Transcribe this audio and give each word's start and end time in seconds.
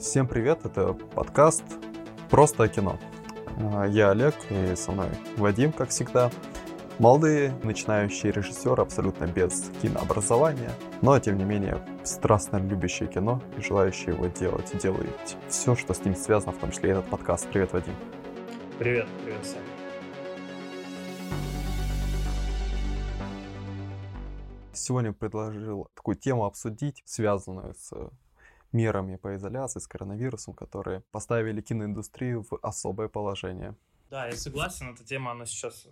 Всем 0.00 0.26
привет, 0.26 0.64
это 0.64 0.92
подкаст 0.92 1.62
«Просто 2.28 2.64
о 2.64 2.68
кино». 2.68 2.98
А, 3.74 3.84
я 3.84 4.10
Олег, 4.10 4.34
и 4.50 4.74
со 4.74 4.90
мной 4.90 5.06
Вадим, 5.36 5.72
как 5.72 5.90
всегда. 5.90 6.32
Молодые, 6.98 7.56
начинающие 7.62 8.32
режиссеры, 8.32 8.82
абсолютно 8.82 9.26
без 9.26 9.70
кинообразования, 9.80 10.72
но, 11.00 11.16
тем 11.20 11.38
не 11.38 11.44
менее, 11.44 11.78
страстно 12.02 12.56
любящие 12.56 13.08
кино 13.08 13.40
и 13.56 13.60
желающие 13.60 14.14
его 14.14 14.26
делать 14.26 14.74
и 14.74 14.78
делают 14.78 15.36
все, 15.48 15.76
что 15.76 15.94
с 15.94 16.04
ним 16.04 16.16
связано, 16.16 16.52
в 16.52 16.58
том 16.58 16.72
числе 16.72 16.90
и 16.90 16.92
этот 16.92 17.06
подкаст. 17.06 17.48
Привет, 17.48 17.72
Вадим. 17.72 17.94
Привет, 18.80 19.06
привет 19.22 19.44
всем. 19.44 19.62
Сегодня 24.72 25.12
предложил 25.12 25.88
такую 25.94 26.16
тему 26.16 26.46
обсудить, 26.46 27.00
связанную 27.04 27.74
с 27.74 27.92
мерами 28.74 29.16
по 29.16 29.34
изоляции 29.36 29.80
с 29.80 29.86
коронавирусом, 29.86 30.52
которые 30.52 31.00
поставили 31.10 31.62
киноиндустрию 31.62 32.42
в 32.42 32.58
особое 32.62 33.08
положение. 33.08 33.74
Да, 34.10 34.26
я 34.26 34.32
согласен, 34.32 34.92
эта 34.92 35.04
тема, 35.04 35.30
она 35.30 35.46
сейчас 35.46 35.88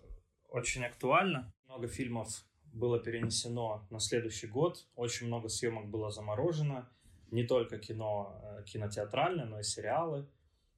очень 0.50 0.84
актуальна. 0.84 1.52
Много 1.66 1.88
фильмов 1.88 2.45
было 2.73 2.98
перенесено 2.98 3.87
на 3.90 4.00
следующий 4.00 4.46
год, 4.46 4.87
очень 4.96 5.26
много 5.26 5.48
съемок 5.48 5.88
было 5.88 6.10
заморожено, 6.10 6.88
не 7.30 7.45
только 7.45 7.78
кино 7.78 8.40
э, 8.42 8.64
кинотеатральное, 8.64 9.46
но 9.46 9.60
и 9.60 9.62
сериалы. 9.62 10.28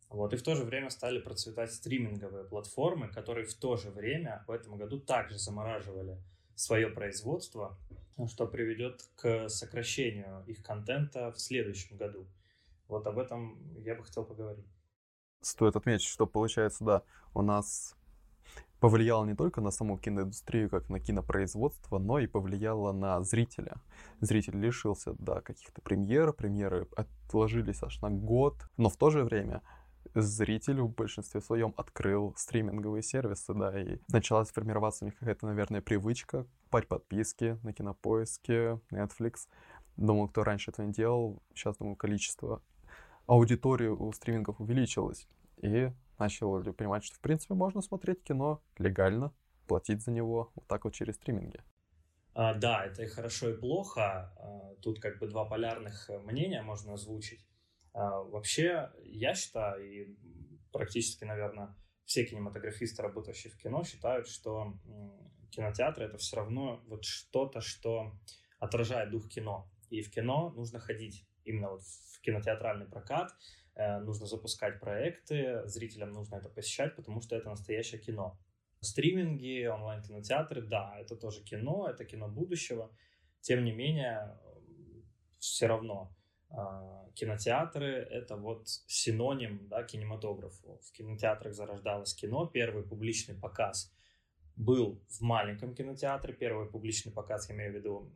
Вот, 0.09 0.32
и 0.32 0.36
в 0.36 0.42
то 0.42 0.54
же 0.54 0.64
время 0.64 0.90
стали 0.90 1.18
процветать 1.18 1.73
стриминговые 1.73 2.45
платформы, 2.45 3.09
которые 3.09 3.46
в 3.46 3.54
то 3.54 3.76
же 3.76 3.90
время 3.90 4.45
в 4.46 4.52
этом 4.52 4.76
году 4.76 5.00
также 5.00 5.38
замораживали 5.38 6.20
свое 6.54 6.88
производство, 6.88 7.76
что 8.28 8.46
приведет 8.46 9.02
к 9.16 9.48
сокращению 9.48 10.45
их 10.46 10.62
контента 10.62 11.32
в 11.32 11.41
следующем 11.41 11.96
году. 11.96 12.27
Вот 12.88 13.06
об 13.06 13.18
этом 13.18 13.59
я 13.82 13.95
бы 13.95 14.04
хотел 14.04 14.24
поговорить. 14.24 14.66
Стоит 15.40 15.76
отметить, 15.76 16.07
что 16.07 16.26
получается, 16.26 16.85
да, 16.85 17.02
у 17.35 17.42
нас 17.42 17.96
повлияло 18.80 19.24
не 19.24 19.35
только 19.35 19.60
на 19.60 19.70
саму 19.70 19.98
киноиндустрию, 19.98 20.68
как 20.68 20.88
на 20.88 21.01
кинопроизводство, 21.01 21.98
но 21.98 22.18
и 22.18 22.26
повлияло 22.26 22.92
на 22.92 23.23
зрителя. 23.23 23.76
Зритель 24.20 24.59
лишился, 24.59 25.15
да, 25.18 25.40
каких-то 25.40 25.80
премьер, 25.80 26.32
премьеры 26.32 26.87
отложились 26.96 27.82
аж 27.82 28.01
на 28.02 28.10
год, 28.10 28.57
но 28.76 28.90
в 28.90 28.96
то 28.96 29.10
же 29.10 29.24
время 29.24 29.62
зритель 30.15 30.80
в 30.80 30.95
большинстве 30.95 31.40
своем 31.40 31.74
открыл 31.76 32.34
стриминговые 32.37 33.02
сервисы, 33.02 33.54
да, 33.54 33.80
и 33.80 33.98
началась 34.09 34.51
формироваться 34.51 35.04
у 35.04 35.09
них 35.09 35.18
какая-то, 35.18 35.46
наверное, 35.46 35.82
привычка 35.82 36.46
покупать 36.74 36.88
подписки 36.88 37.59
на 37.62 37.73
Кинопоиске, 37.73 38.80
Netflix. 38.90 39.48
Думаю, 39.96 40.29
кто 40.29 40.42
раньше 40.42 40.73
этого 40.73 40.87
не 40.87 40.92
делал, 40.92 41.40
сейчас, 41.54 41.76
думаю, 41.76 41.95
количество 41.95 42.62
аудитории 43.26 43.87
у 43.87 44.12
стримингов 44.12 44.60
увеличилось. 44.60 45.29
И 45.59 45.92
начал 46.18 46.60
понимать, 46.74 47.04
что, 47.04 47.16
в 47.16 47.20
принципе, 47.20 47.54
можно 47.54 47.80
смотреть 47.80 48.24
кино 48.24 48.60
легально, 48.79 49.32
платить 49.68 50.02
за 50.02 50.10
него 50.10 50.51
вот 50.57 50.66
так 50.66 50.85
вот 50.85 50.95
через 50.95 51.15
стриминги. 51.15 51.60
А, 52.35 52.54
да, 52.54 52.85
это 52.85 53.04
и 53.04 53.07
хорошо, 53.07 53.51
и 53.51 53.57
плохо. 53.57 54.32
А, 54.37 54.74
тут 54.82 55.01
как 55.01 55.20
бы 55.20 55.29
два 55.29 55.45
полярных 55.45 56.10
мнения 56.24 56.62
можно 56.62 56.95
озвучить. 56.95 57.46
А, 57.95 58.23
вообще, 58.23 58.90
я 59.04 59.34
считаю, 59.34 59.82
и 59.88 60.16
практически, 60.73 61.24
наверное, 61.24 61.74
все 62.04 62.24
кинематографисты, 62.24 63.02
работающие 63.02 63.52
в 63.52 63.56
кино, 63.56 63.84
считают, 63.84 64.28
что 64.28 64.75
кинотеатр 65.50 66.03
это 66.03 66.19
все 66.19 66.36
равно 66.36 66.82
вот 66.86 67.04
что-то, 67.04 67.60
что 67.60 68.12
отражает 68.59 69.10
дух 69.10 69.28
кино. 69.28 69.70
И 69.91 70.03
в 70.03 70.10
кино 70.10 70.50
нужно 70.50 70.81
ходить, 70.81 71.25
именно 71.44 71.70
вот 71.70 71.82
в 71.82 72.20
кинотеатральный 72.20 72.86
прокат, 72.86 73.32
э, 73.76 74.00
нужно 74.00 74.26
запускать 74.26 74.81
проекты, 74.81 75.62
зрителям 75.66 76.10
нужно 76.12 76.36
это 76.36 76.48
посещать, 76.48 76.97
потому 76.97 77.20
что 77.20 77.36
это 77.36 77.48
настоящее 77.48 78.00
кино. 78.00 78.38
Стриминги, 78.81 79.66
онлайн-кинотеатры, 79.66 80.62
да, 80.62 80.96
это 80.98 81.16
тоже 81.16 81.42
кино, 81.44 81.88
это 81.88 82.04
кино 82.04 82.28
будущего. 82.28 82.90
Тем 83.40 83.64
не 83.64 83.72
менее, 83.72 84.36
все 85.38 85.66
равно 85.66 86.14
кинотеатры— 87.15 87.87
это 88.10 88.37
вот 88.37 88.69
синоним 88.87 89.69
да, 89.69 89.82
кинематографу. 89.82 90.81
В 90.82 90.93
кинотеатрах 90.93 91.55
зарождалось 91.55 92.15
кино. 92.15 92.47
Первый 92.47 92.84
публичный 92.84 93.34
показ 93.34 93.93
был 94.56 95.03
в 95.09 95.21
маленьком 95.21 95.75
кинотеатре. 95.75 96.34
Первый 96.34 96.69
публичный 96.69 97.12
показ, 97.12 97.49
я 97.49 97.55
имею 97.55 97.72
в 97.72 97.75
виду, 97.77 98.12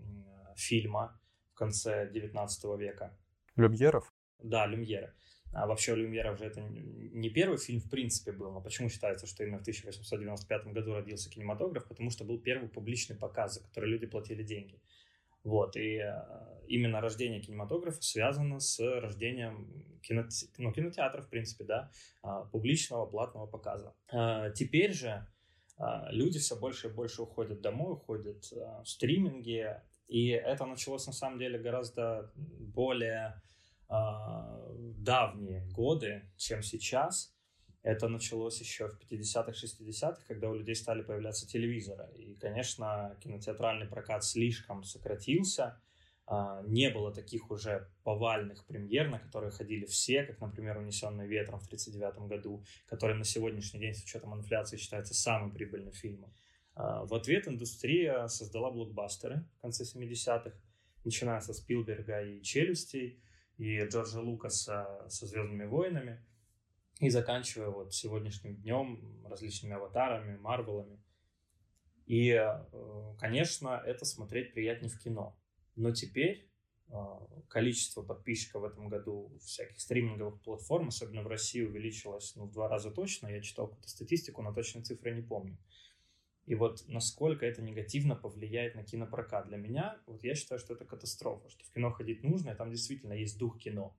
фильма 0.57 1.21
в 1.53 1.55
конце 1.55 2.11
19 2.11 2.79
века. 2.79 3.17
Люмьеров? 3.57 4.13
Да, 4.39 4.67
Люмьеры. 4.67 5.15
А 5.53 5.67
вообще 5.67 5.93
у 5.93 5.97
Люмьеров 5.97 6.39
же 6.39 6.45
это 6.45 6.61
не 6.61 7.31
первый 7.31 7.59
фильм 7.59 7.81
в 7.81 7.89
принципе 7.89 8.33
был, 8.33 8.53
но 8.53 8.61
почему 8.61 8.91
считается, 8.91 9.27
что 9.27 9.43
именно 9.43 9.59
в 9.59 9.63
1895 9.63 10.67
году 10.67 10.93
родился 10.95 11.31
кинематограф? 11.31 11.89
Потому 11.89 12.11
что 12.11 12.25
был 12.25 12.39
первый 12.39 12.69
публичный 12.69 13.17
показ, 13.17 13.55
за 13.55 13.63
который 13.63 13.89
люди 13.89 14.07
платили 14.07 14.43
деньги. 14.43 14.81
Вот, 15.49 15.77
и 15.77 15.97
э, 15.97 16.23
именно 16.69 17.01
рождение 17.01 17.41
кинематографа 17.41 18.03
связано 18.03 18.61
с 18.61 18.79
рождением 18.79 19.99
кино, 20.03 20.25
ну, 20.59 20.73
кинотеатра, 20.73 21.23
в 21.23 21.29
принципе, 21.31 21.65
да, 21.65 21.91
а, 22.23 22.45
публичного 22.45 23.07
платного 23.07 23.47
показа. 23.47 23.95
А, 24.13 24.51
теперь 24.51 24.93
же 24.93 25.27
а, 25.79 26.09
люди 26.11 26.39
все 26.39 26.55
больше 26.55 26.89
и 26.89 26.91
больше 26.91 27.23
уходят 27.23 27.63
домой, 27.63 27.95
уходят 27.95 28.45
в 28.53 28.85
стриминги, 28.85 29.75
и 30.07 30.29
это 30.29 30.67
началось 30.67 31.07
на 31.07 31.15
самом 31.15 31.39
деле 31.39 31.59
гораздо 31.59 32.31
более 32.37 33.41
давние 33.89 35.67
годы, 35.71 36.31
чем 36.37 36.63
сейчас. 36.63 37.35
Это 37.89 38.07
началось 38.07 38.61
еще 38.61 38.89
в 38.89 39.01
50-х, 39.01 39.53
60-х, 39.53 40.21
когда 40.29 40.51
у 40.51 40.55
людей 40.55 40.75
стали 40.75 41.01
появляться 41.01 41.49
телевизоры. 41.49 42.07
И, 42.19 42.35
конечно, 42.35 43.17
кинотеатральный 43.25 43.87
прокат 43.87 44.25
слишком 44.25 44.85
сократился. 44.85 45.81
А, 46.27 46.63
не 46.67 46.91
было 46.91 47.15
таких 47.15 47.51
уже 47.51 47.89
повальных 48.05 48.67
премьер, 48.67 49.09
на 49.09 49.19
которые 49.19 49.53
ходили 49.53 49.87
все, 49.87 50.23
как, 50.25 50.39
например, 50.39 50.77
«Унесенный 50.77 51.27
ветром» 51.27 51.61
в 51.61 51.65
1939 51.65 52.29
году, 52.29 52.63
который 52.89 53.17
на 53.17 53.25
сегодняшний 53.25 53.81
день 53.81 53.95
с 53.95 54.05
учетом 54.05 54.35
инфляции 54.35 54.77
считается 54.77 55.15
самым 55.15 55.51
прибыльным 55.51 55.95
фильмом. 55.95 56.31
А, 56.75 57.07
в 57.07 57.15
ответ 57.15 57.49
индустрия 57.49 58.27
создала 58.27 58.71
блокбастеры 58.71 59.47
в 59.57 59.63
конце 59.63 59.85
70-х, 59.85 60.53
начиная 61.07 61.41
со 61.41 61.55
Спилберга 61.55 62.21
и 62.21 62.43
«Челюстей», 62.43 63.19
и 63.57 63.79
Джорджа 63.79 64.21
Лукаса 64.21 65.07
со 65.09 65.27
«Звездными 65.27 65.65
войнами», 65.65 66.23
и 66.99 67.11
заканчивая 67.11 67.69
вот 67.69 67.95
сегодняшним 67.95 68.57
днем 68.57 69.25
различными 69.25 69.75
аватарами, 69.75 70.37
марвелами. 70.37 71.01
И, 72.07 72.31
э, 72.31 73.15
конечно, 73.19 73.81
это 73.85 74.05
смотреть 74.05 74.53
приятнее 74.53 74.91
в 74.91 74.99
кино. 74.99 75.39
Но 75.77 75.93
теперь 75.93 76.51
э, 76.89 76.93
количество 77.49 78.03
подписчиков 78.03 78.63
в 78.63 78.65
этом 78.65 78.89
году 78.89 79.31
всяких 79.41 79.81
стриминговых 79.81 80.41
платформ, 80.41 80.89
особенно 80.89 81.23
в 81.23 81.29
России, 81.29 81.63
увеличилось 81.63 82.35
ну, 82.35 82.47
в 82.47 82.53
два 82.53 82.69
раза 82.69 82.91
точно. 82.91 83.29
Я 83.29 83.43
читал 83.43 83.69
какую-то 83.69 83.91
статистику, 83.91 84.43
но 84.43 84.53
точные 84.53 84.83
цифры 84.83 85.15
не 85.15 85.23
помню. 85.23 85.59
И 86.47 86.55
вот 86.55 86.83
насколько 86.89 87.45
это 87.45 87.61
негативно 87.61 88.17
повлияет 88.17 88.75
на 88.75 88.83
кинопрокат. 88.83 89.49
Для 89.49 89.59
меня, 89.59 90.01
вот 90.07 90.25
я 90.25 90.35
считаю, 90.35 90.59
что 90.59 90.73
это 90.73 90.87
катастрофа, 90.87 91.49
что 91.51 91.63
в 91.63 91.71
кино 91.71 91.93
ходить 91.93 92.25
нужно, 92.25 92.51
и 92.51 92.55
там 92.55 92.71
действительно 92.71 93.13
есть 93.13 93.39
дух 93.39 93.59
кино. 93.59 93.95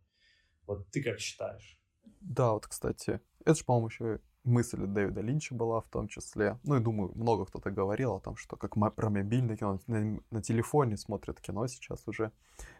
Вот 0.65 0.89
ты 0.89 1.03
как 1.03 1.19
считаешь? 1.19 1.79
Да, 2.21 2.53
вот, 2.53 2.67
кстати, 2.67 3.21
это 3.45 3.55
же, 3.55 3.65
по-моему, 3.65 3.87
еще 3.87 4.19
мысль 4.43 4.85
Дэвида 4.85 5.21
Линча 5.21 5.55
была 5.55 5.81
в 5.81 5.87
том 5.89 6.07
числе. 6.07 6.59
Ну 6.63 6.75
и 6.75 6.79
думаю, 6.79 7.11
много 7.15 7.45
кто-то 7.45 7.71
говорил 7.71 8.13
о 8.13 8.19
том, 8.19 8.35
что 8.35 8.55
как 8.55 8.75
про 8.95 9.09
мобильное 9.09 9.57
кино, 9.57 9.79
на, 9.87 10.19
на 10.31 10.41
телефоне 10.41 10.97
смотрят 10.97 11.39
кино 11.41 11.67
сейчас 11.67 12.07
уже, 12.07 12.31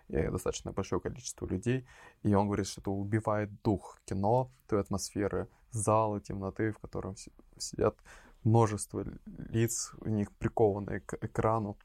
и 0.07 0.21
достаточно 0.27 0.71
большое 0.71 1.01
количество 1.01 1.45
людей. 1.45 1.85
И 2.23 2.33
он 2.33 2.47
говорит, 2.47 2.67
что 2.67 2.81
это 2.81 2.91
убивает 2.91 3.49
дух 3.61 4.01
кино, 4.05 4.51
той 4.67 4.81
атмосферы 4.81 5.47
зала, 5.71 6.19
темноты, 6.19 6.71
в 6.71 6.79
котором 6.79 7.15
сидят 7.57 7.97
множество 8.43 9.05
лиц, 9.25 9.91
у 10.01 10.09
них 10.09 10.31
прикованы 10.33 11.01
к 11.01 11.17
экрану. 11.21 11.77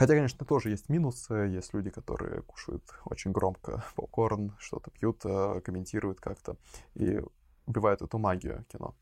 Хотя, 0.00 0.14
конечно, 0.14 0.46
тоже 0.46 0.70
есть 0.70 0.88
минусы. 0.88 1.34
Есть 1.34 1.74
люди, 1.74 1.90
которые 1.90 2.40
кушают 2.40 2.82
очень 3.04 3.32
громко 3.32 3.84
попкорн, 3.96 4.56
что-то 4.58 4.90
пьют, 4.90 5.20
э, 5.26 5.60
комментируют 5.62 6.20
как-то 6.22 6.56
и 6.94 7.20
убивают 7.66 8.00
эту 8.00 8.16
магию 8.16 8.64
кино. 8.72 8.94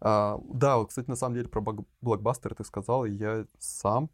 А, 0.00 0.38
да, 0.44 0.76
вот, 0.76 0.90
кстати, 0.90 1.08
на 1.08 1.16
самом 1.16 1.36
деле 1.36 1.48
про 1.48 1.62
блокбастеры 2.02 2.54
ты 2.54 2.64
сказал, 2.64 3.06
и 3.06 3.12
я 3.12 3.46
сам 3.58 4.10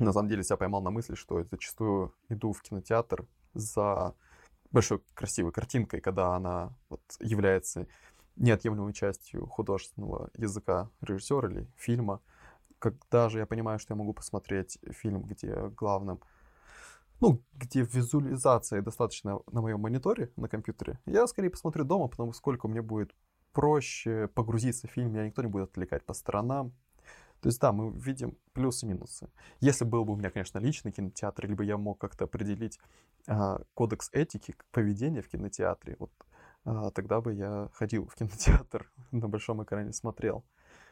на 0.00 0.12
самом 0.12 0.28
деле 0.28 0.42
себя 0.42 0.56
поймал 0.56 0.82
на 0.82 0.90
мысли, 0.90 1.14
что 1.14 1.38
я 1.38 1.44
зачастую 1.44 2.12
иду 2.28 2.52
в 2.52 2.60
кинотеатр 2.60 3.24
за 3.54 4.16
большой 4.72 5.00
красивой 5.14 5.52
картинкой, 5.52 6.00
когда 6.00 6.34
она 6.34 6.74
вот 6.88 7.00
является 7.20 7.86
неотъемлемой 8.34 8.92
частью 8.92 9.46
художественного 9.46 10.30
языка 10.36 10.90
режиссера 11.00 11.48
или 11.48 11.68
фильма 11.76 12.20
когда 12.78 13.28
же 13.28 13.38
я 13.38 13.46
понимаю, 13.46 13.78
что 13.78 13.94
я 13.94 13.98
могу 13.98 14.12
посмотреть 14.12 14.78
фильм, 14.90 15.22
где 15.22 15.68
главным 15.76 16.20
ну, 17.20 17.42
где 17.52 17.82
визуализация 17.82 18.80
достаточно 18.80 19.40
на 19.50 19.60
моем 19.60 19.80
мониторе, 19.80 20.30
на 20.36 20.48
компьютере, 20.48 20.98
я 21.06 21.26
скорее 21.26 21.50
посмотрю 21.50 21.84
дома, 21.84 22.08
потому 22.08 22.32
что 22.32 22.38
сколько 22.38 22.68
мне 22.68 22.80
будет 22.80 23.12
проще 23.52 24.28
погрузиться 24.28 24.86
в 24.86 24.90
фильм, 24.90 25.12
меня 25.12 25.26
никто 25.26 25.42
не 25.42 25.48
будет 25.48 25.70
отвлекать 25.70 26.04
по 26.04 26.14
сторонам. 26.14 26.72
То 27.40 27.48
есть, 27.48 27.60
да, 27.60 27.72
мы 27.72 27.92
видим 27.92 28.36
плюсы 28.52 28.84
и 28.84 28.88
минусы. 28.88 29.28
Если 29.60 29.84
был 29.84 30.04
бы 30.04 30.12
у 30.12 30.16
меня, 30.16 30.30
конечно, 30.30 30.58
личный 30.58 30.90
кинотеатр, 30.90 31.46
либо 31.46 31.62
я 31.62 31.76
мог 31.76 32.00
как-то 32.00 32.24
определить 32.24 32.80
а, 33.28 33.60
кодекс 33.74 34.10
этики 34.12 34.54
поведения 34.72 35.22
в 35.22 35.28
кинотеатре, 35.28 35.96
вот 36.00 36.10
а, 36.64 36.90
тогда 36.90 37.20
бы 37.20 37.32
я 37.34 37.68
ходил 37.74 38.06
в 38.06 38.14
кинотеатр, 38.16 38.90
на 39.12 39.28
большом 39.28 39.62
экране 39.62 39.92
смотрел. 39.92 40.44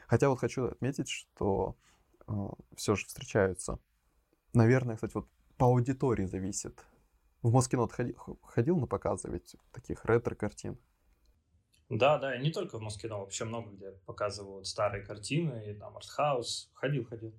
Хотя 0.07 0.29
вот 0.29 0.39
хочу 0.39 0.67
отметить, 0.67 1.09
что 1.09 1.77
а, 2.27 2.51
все 2.77 2.95
же 2.95 3.07
встречаются. 3.07 3.79
Наверное, 4.53 4.97
кстати, 4.97 5.15
вот 5.15 5.29
по 5.57 5.67
аудитории 5.67 6.27
зависит. 6.27 6.85
В 7.43 7.53
Москино 7.53 7.89
ходил, 7.89 8.39
ходил 8.43 8.77
на 8.77 8.87
показы 8.87 9.29
ведь 9.31 9.57
таких 9.73 10.05
ретро-картин? 10.05 10.79
Да, 11.89 12.19
да, 12.19 12.35
и 12.35 12.43
не 12.43 12.51
только 12.51 12.79
в 12.79 12.83
Москве, 12.83 13.09
но 13.09 13.21
вообще 13.21 13.45
много 13.45 13.71
где 13.71 13.93
показывают 14.07 14.67
старые 14.67 15.05
картины, 15.05 15.71
и 15.71 15.75
там 15.75 15.97
артхаус. 15.97 16.71
Ходил, 16.75 17.05
ходил. 17.05 17.33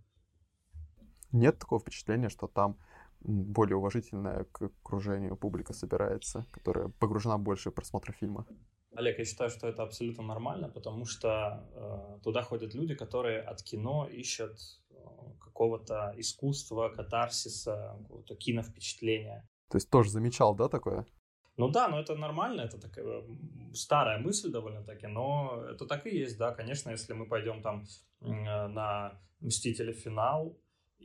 Нет 1.34 1.60
такого 1.60 1.82
впечатления, 1.82 2.30
что 2.30 2.48
там 2.48 2.78
более 3.20 3.76
уважительная 3.76 4.46
к 4.46 4.62
окружению 4.62 5.36
публика 5.36 5.74
собирается, 5.74 6.46
которая 6.52 6.88
погружена 6.88 7.38
больше 7.38 7.72
в 7.72 7.74
просмотр 7.74 8.14
фильма? 8.14 8.46
Олег, 8.96 9.20
я 9.20 9.26
считаю, 9.26 9.50
что 9.50 9.68
это 9.68 9.84
абсолютно 9.84 10.24
нормально, 10.24 10.70
потому 10.70 11.06
что 11.06 11.64
э, 11.74 12.20
туда 12.24 12.42
ходят 12.42 12.74
люди, 12.74 12.96
которые 12.96 13.42
от 13.42 13.62
кино 13.62 14.08
ищут 14.08 14.58
э, 14.90 14.96
какого-то 15.40 16.14
искусства, 16.18 16.90
катарсиса, 16.90 17.98
какого-то 18.02 18.36
киновпечатления. 18.36 19.48
То 19.70 19.78
есть 19.78 19.90
тоже 19.90 20.10
замечал, 20.10 20.56
да, 20.56 20.70
такое? 20.70 21.06
Ну 21.58 21.70
да, 21.70 21.88
но 21.88 22.00
это 22.00 22.16
нормально, 22.16 22.62
это 22.62 22.80
такая 22.80 23.24
старая 23.74 24.20
мысль 24.20 24.52
довольно-таки, 24.52 25.08
но 25.08 25.64
это 25.70 25.86
так 25.86 26.06
и 26.06 26.16
есть, 26.16 26.38
да, 26.38 26.52
конечно, 26.52 26.92
если 26.92 27.14
мы 27.14 27.28
пойдем 27.28 27.62
там 27.62 27.84
на 28.22 29.20
«Мстители. 29.40 29.92
Финал», 29.92 30.58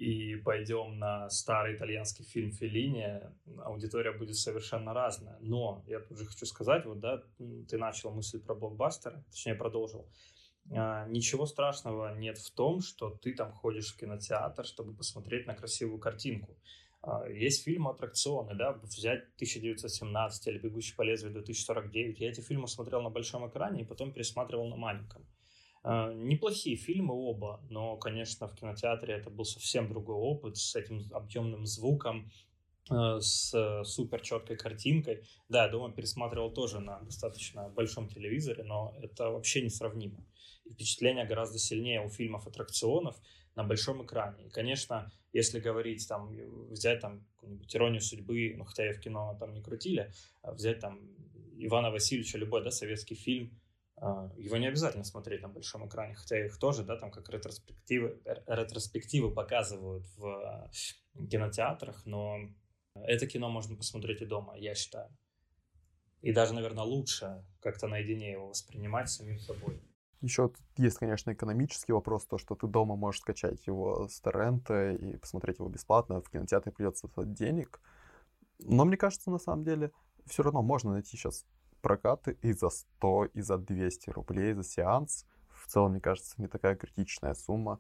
и 0.02 0.34
пойдем 0.34 0.99
на 0.99 1.31
старый 1.31 1.76
итальянский 1.76 2.25
фильм 2.25 2.50
Феллини, 2.50 3.20
аудитория 3.64 4.10
будет 4.10 4.37
совершенно 4.37 4.93
разная. 4.93 5.38
Но 5.40 5.84
я 5.87 6.00
тут 6.00 6.19
же 6.19 6.25
хочу 6.25 6.44
сказать, 6.44 6.84
вот 6.87 6.99
да, 6.99 7.22
ты 7.69 7.78
начал 7.78 8.10
мысль 8.10 8.40
про 8.40 8.54
блокбастеры, 8.56 9.22
точнее 9.31 9.54
продолжил. 9.54 10.08
А, 10.72 11.06
ничего 11.06 11.46
страшного 11.46 12.16
нет 12.16 12.38
в 12.38 12.50
том, 12.50 12.81
что 12.81 13.10
ты 13.10 13.32
там 13.34 13.52
ходишь 13.52 13.93
в 13.93 13.96
кинотеатр, 13.96 14.64
чтобы 14.64 14.93
посмотреть 14.93 15.46
на 15.46 15.54
красивую 15.54 16.00
картинку. 16.00 16.56
А, 17.02 17.28
есть 17.28 17.62
фильмы 17.64 17.90
аттракционы, 17.90 18.54
да, 18.54 18.72
взять 18.82 19.22
1917 19.37 20.49
или 20.49 20.58
«Бегущий 20.58 20.96
по 20.96 21.02
лезвию 21.02 21.32
2049». 21.32 22.16
Я 22.19 22.31
эти 22.31 22.40
фильмы 22.40 22.66
смотрел 22.66 23.02
на 23.02 23.10
большом 23.10 23.49
экране 23.49 23.82
и 23.82 23.87
потом 23.87 24.12
пересматривал 24.12 24.69
на 24.69 24.76
маленьком. 24.76 25.25
Uh, 25.84 26.14
неплохие 26.14 26.76
фильмы 26.76 27.12
оба, 27.12 27.61
но, 27.69 27.96
конечно, 27.96 28.46
в 28.46 28.55
кинотеатре 28.55 29.14
это 29.14 29.31
был 29.31 29.44
совсем 29.44 29.88
другой 29.88 30.14
опыт 30.14 30.56
с 30.56 30.76
этим 30.76 31.02
объемным 31.12 31.67
звуком, 31.67 32.31
uh, 32.88 33.19
с 33.20 33.82
супер 33.84 34.20
четкой 34.20 34.56
картинкой. 34.56 35.25
Да, 35.49 35.64
я 35.64 35.69
дома 35.69 35.93
пересматривал 35.93 36.52
тоже 36.52 36.79
на 36.79 37.00
достаточно 37.00 37.69
большом 37.69 38.08
телевизоре, 38.08 38.62
но 38.62 38.94
это 39.02 39.31
вообще 39.31 39.61
несравнимо. 39.61 40.25
И 40.67 40.73
впечатление 40.73 41.26
гораздо 41.26 41.58
сильнее 41.58 42.00
у 42.00 42.08
фильмов 42.08 42.46
аттракционов 42.46 43.17
на 43.56 43.64
большом 43.64 44.05
экране. 44.05 44.46
И, 44.46 44.50
конечно, 44.50 45.11
если 45.32 45.58
говорить, 45.58 46.06
там, 46.08 46.32
взять 46.70 47.00
там 47.00 47.26
какую-нибудь 47.35 47.75
«Иронию 47.75 48.00
судьбы», 48.00 48.55
ну, 48.56 48.64
хотя 48.64 48.88
и 48.88 48.93
в 48.93 49.00
кино 49.00 49.37
там 49.40 49.52
не 49.52 49.62
крутили, 49.62 50.12
а 50.43 50.52
взять 50.52 50.78
там 50.78 51.00
Ивана 51.56 51.90
Васильевича, 51.90 52.38
любой, 52.38 52.62
да, 52.62 52.70
советский 52.70 53.14
фильм, 53.14 53.58
его 54.37 54.56
не 54.56 54.66
обязательно 54.66 55.04
смотреть 55.04 55.43
на 55.43 55.49
большом 55.49 55.87
экране, 55.87 56.14
хотя 56.14 56.44
их 56.44 56.58
тоже, 56.58 56.82
да, 56.82 56.96
там 56.96 57.10
как 57.10 57.28
ретроспективы, 57.28 58.20
ретроспективы 58.46 59.32
показывают 59.32 60.04
в 60.16 60.69
кинотеатрах, 61.31 62.04
но 62.04 62.38
это 62.94 63.26
кино 63.26 63.49
можно 63.49 63.76
посмотреть 63.76 64.20
и 64.22 64.26
дома, 64.26 64.56
я 64.56 64.75
считаю. 64.75 65.08
И 66.20 66.32
даже, 66.32 66.54
наверное, 66.54 66.84
лучше 66.84 67.44
как-то 67.60 67.88
наедине 67.88 68.32
его 68.32 68.49
воспринимать 68.49 69.08
самим 69.08 69.38
собой. 69.38 69.81
Еще 70.20 70.52
есть, 70.76 70.99
конечно, 70.99 71.32
экономический 71.32 71.93
вопрос, 71.93 72.26
то, 72.26 72.38
что 72.38 72.54
ты 72.54 72.69
дома 72.69 72.94
можешь 72.96 73.20
скачать 73.20 73.66
его 73.66 74.08
с 74.08 74.20
торрента 74.20 74.93
и 74.93 75.16
посмотреть 75.16 75.58
его 75.58 75.69
бесплатно, 75.69 76.20
в 76.20 76.31
кинотеатре 76.31 76.70
придется 76.70 77.08
денег. 77.16 77.81
Но 78.60 78.84
мне 78.84 78.96
кажется, 78.96 79.31
на 79.31 79.38
самом 79.38 79.64
деле, 79.64 79.90
все 80.26 80.44
равно 80.44 80.62
можно 80.62 80.93
найти 80.93 81.16
сейчас 81.16 81.44
прокаты 81.82 82.38
и 82.40 82.52
за 82.52 82.70
100, 82.70 83.26
и 83.34 83.40
за 83.43 83.58
200 83.58 84.11
рублей 84.11 84.55
за 84.55 84.64
сеанс. 84.64 85.26
В 85.50 85.67
целом, 85.67 85.93
мне 85.93 86.00
кажется, 86.00 86.34
не 86.38 86.49
такая 86.49 86.76
критичная 86.76 87.34
сумма. 87.34 87.79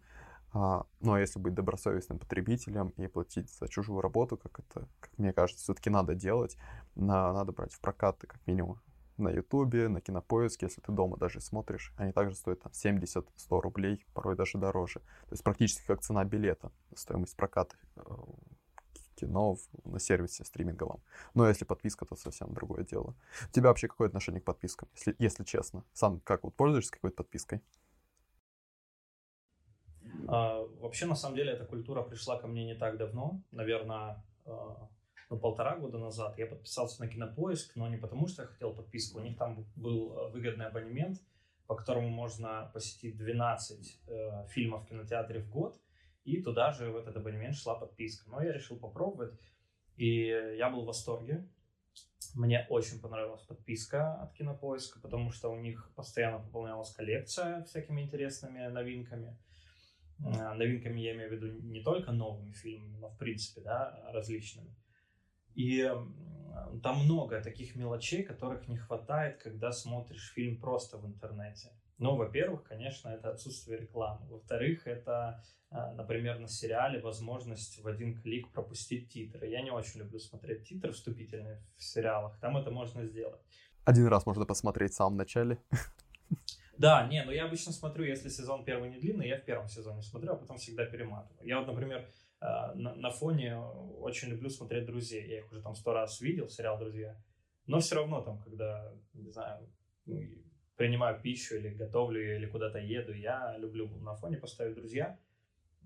А, 0.52 0.84
ну, 1.00 1.14
а 1.14 1.20
если 1.20 1.38
быть 1.38 1.54
добросовестным 1.54 2.18
потребителем 2.18 2.90
и 2.98 3.06
платить 3.06 3.50
за 3.50 3.68
чужую 3.68 4.02
работу, 4.02 4.36
как 4.36 4.60
это, 4.60 4.86
как 5.00 5.18
мне 5.18 5.32
кажется, 5.32 5.62
все-таки 5.62 5.88
надо 5.88 6.14
делать, 6.14 6.58
на, 6.94 7.32
надо 7.32 7.52
брать 7.52 7.72
в 7.72 7.80
прокаты 7.80 8.26
как 8.26 8.46
минимум 8.46 8.78
на 9.16 9.30
Ютубе, 9.30 9.88
на 9.88 10.00
Кинопоиске, 10.00 10.66
если 10.66 10.80
ты 10.80 10.92
дома 10.92 11.16
даже 11.16 11.40
смотришь, 11.40 11.94
они 11.96 12.12
также 12.12 12.34
стоят 12.34 12.60
там 12.60 12.72
70-100 12.72 13.24
рублей, 13.60 14.04
порой 14.12 14.36
даже 14.36 14.58
дороже. 14.58 15.00
То 15.00 15.32
есть 15.32 15.44
практически 15.44 15.86
как 15.86 16.02
цена 16.02 16.24
билета, 16.24 16.70
стоимость 16.94 17.36
проката 17.36 17.76
э, 17.96 18.02
кино 19.14 19.56
на 19.84 19.98
сервисе 19.98 20.44
стриминговом. 20.44 21.02
Но 21.34 21.48
если 21.48 21.64
подписка, 21.64 22.04
то 22.04 22.16
совсем 22.16 22.52
другое 22.54 22.84
дело. 22.84 23.14
У 23.48 23.52
тебя 23.52 23.68
вообще 23.68 23.88
какое 23.88 24.08
отношение 24.08 24.40
к 24.40 24.44
подпискам, 24.44 24.88
если, 24.94 25.14
если 25.18 25.44
честно? 25.44 25.84
Сам 25.92 26.20
как 26.20 26.44
вот 26.44 26.54
пользуешься 26.54 26.92
какой-то 26.92 27.16
подпиской? 27.16 27.60
А, 30.28 30.62
вообще, 30.80 31.06
на 31.06 31.14
самом 31.14 31.36
деле, 31.36 31.52
эта 31.52 31.64
культура 31.64 32.02
пришла 32.02 32.38
ко 32.38 32.46
мне 32.46 32.64
не 32.64 32.74
так 32.74 32.96
давно, 32.96 33.40
наверное, 33.50 34.24
а, 34.44 34.88
ну, 35.32 35.38
полтора 35.38 35.76
года 35.76 35.96
назад 35.96 36.38
я 36.38 36.46
подписался 36.46 37.00
на 37.00 37.08
Кинопоиск, 37.08 37.74
но 37.76 37.88
не 37.88 37.96
потому, 37.96 38.26
что 38.26 38.42
я 38.42 38.48
хотел 38.48 38.74
подписку. 38.74 39.18
У 39.18 39.22
них 39.22 39.38
там 39.38 39.64
был 39.76 40.12
э, 40.12 40.30
выгодный 40.30 40.66
абонемент, 40.66 41.22
по 41.66 41.74
которому 41.74 42.10
можно 42.10 42.70
посетить 42.74 43.16
12 43.16 44.00
э, 44.08 44.46
фильмов 44.48 44.84
в 44.84 44.88
кинотеатре 44.88 45.40
в 45.40 45.48
год, 45.48 45.80
и 46.24 46.42
туда 46.42 46.72
же 46.72 46.90
в 46.90 46.96
этот 46.96 47.16
абонемент 47.16 47.56
шла 47.56 47.74
подписка. 47.74 48.28
Но 48.30 48.42
я 48.42 48.52
решил 48.52 48.78
попробовать, 48.78 49.38
и 49.96 50.26
я 50.58 50.70
был 50.70 50.82
в 50.82 50.86
восторге. 50.86 51.48
Мне 52.34 52.66
очень 52.70 53.00
понравилась 53.00 53.42
подписка 53.42 54.14
от 54.14 54.32
Кинопоиска, 54.34 55.00
потому 55.00 55.30
что 55.30 55.50
у 55.50 55.56
них 55.56 55.92
постоянно 55.94 56.38
пополнялась 56.38 56.92
коллекция 56.92 57.64
всякими 57.64 58.02
интересными 58.02 58.66
новинками. 58.68 59.36
Э, 60.24 60.54
новинками 60.54 61.00
я 61.00 61.14
имею 61.14 61.28
в 61.28 61.32
виду 61.32 61.46
не 61.62 61.82
только 61.82 62.12
новыми 62.12 62.52
фильмами, 62.52 62.96
но 62.98 63.08
в 63.08 63.18
принципе, 63.18 63.60
да, 63.60 64.10
различными. 64.12 64.74
И 65.54 65.90
там 66.82 67.04
много 67.04 67.42
таких 67.42 67.76
мелочей, 67.76 68.22
которых 68.22 68.68
не 68.68 68.76
хватает, 68.76 69.42
когда 69.42 69.72
смотришь 69.72 70.32
фильм 70.32 70.58
просто 70.58 70.98
в 70.98 71.06
интернете. 71.06 71.70
Ну, 72.02 72.16
во-первых, 72.16 72.64
конечно, 72.64 73.10
это 73.10 73.30
отсутствие 73.30 73.78
рекламы. 73.78 74.26
Во-вторых, 74.28 74.88
это, 74.88 75.40
а, 75.70 75.92
например, 75.92 76.40
на 76.40 76.48
сериале 76.48 77.00
возможность 77.00 77.78
в 77.80 77.86
один 77.86 78.20
клик 78.20 78.50
пропустить 78.50 79.08
титры. 79.08 79.46
Я 79.46 79.62
не 79.62 79.70
очень 79.70 80.00
люблю 80.00 80.18
смотреть 80.18 80.64
титры 80.64 80.90
вступительные 80.90 81.62
в 81.76 81.84
сериалах. 81.84 82.40
Там 82.40 82.56
это 82.56 82.72
можно 82.72 83.06
сделать. 83.06 83.40
Один 83.84 84.08
раз 84.08 84.26
можно 84.26 84.44
посмотреть 84.46 84.90
в 84.90 84.96
самом 84.96 85.16
начале. 85.16 85.58
Да, 86.76 87.06
не, 87.06 87.22
но 87.22 87.30
я 87.30 87.44
обычно 87.44 87.70
смотрю, 87.70 88.04
если 88.04 88.28
сезон 88.28 88.64
первый 88.64 88.90
не 88.90 88.98
длинный, 88.98 89.28
я 89.28 89.38
в 89.38 89.44
первом 89.44 89.68
сезоне 89.68 90.02
смотрю, 90.02 90.32
а 90.32 90.36
потом 90.36 90.56
всегда 90.56 90.84
перематываю. 90.84 91.46
Я 91.46 91.60
вот, 91.60 91.68
например, 91.68 92.08
а, 92.40 92.74
на, 92.74 92.96
на 92.96 93.10
фоне 93.10 93.58
очень 93.58 94.30
люблю 94.30 94.50
смотреть 94.50 94.86
«Друзей». 94.86 95.28
Я 95.28 95.38
их 95.38 95.52
уже 95.52 95.62
там 95.62 95.76
сто 95.76 95.92
раз 95.92 96.20
видел, 96.20 96.48
сериал 96.48 96.78
«Друзья». 96.80 97.22
Но 97.66 97.78
все 97.78 97.94
равно 97.94 98.22
там, 98.22 98.40
когда, 98.40 98.92
не 99.12 99.30
знаю, 99.30 99.70
ну, 100.06 100.20
принимаю 100.82 101.20
пищу 101.20 101.54
или 101.54 101.68
готовлю, 101.68 102.20
или 102.36 102.44
куда-то 102.46 102.78
еду, 102.78 103.12
я 103.12 103.56
люблю 103.56 103.86
на 104.00 104.16
фоне 104.16 104.36
поставить 104.36 104.74
«Друзья». 104.74 105.16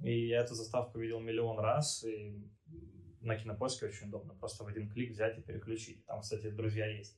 И 0.03 0.29
я 0.29 0.41
эту 0.41 0.55
заставку 0.55 0.99
видел 0.99 1.21
миллион 1.21 1.59
раз, 1.59 2.03
и 2.05 2.43
на 3.21 3.37
кинопоиске 3.37 3.85
очень 3.85 4.09
удобно. 4.09 4.35
Просто 4.35 4.65
в 4.65 4.69
один 4.69 4.88
клик 4.88 5.11
взять 5.11 5.37
и 5.37 5.43
переключить. 5.43 6.03
Там, 6.07 6.23
кстати, 6.23 6.49
«Друзья» 6.49 6.87
есть. 6.87 7.15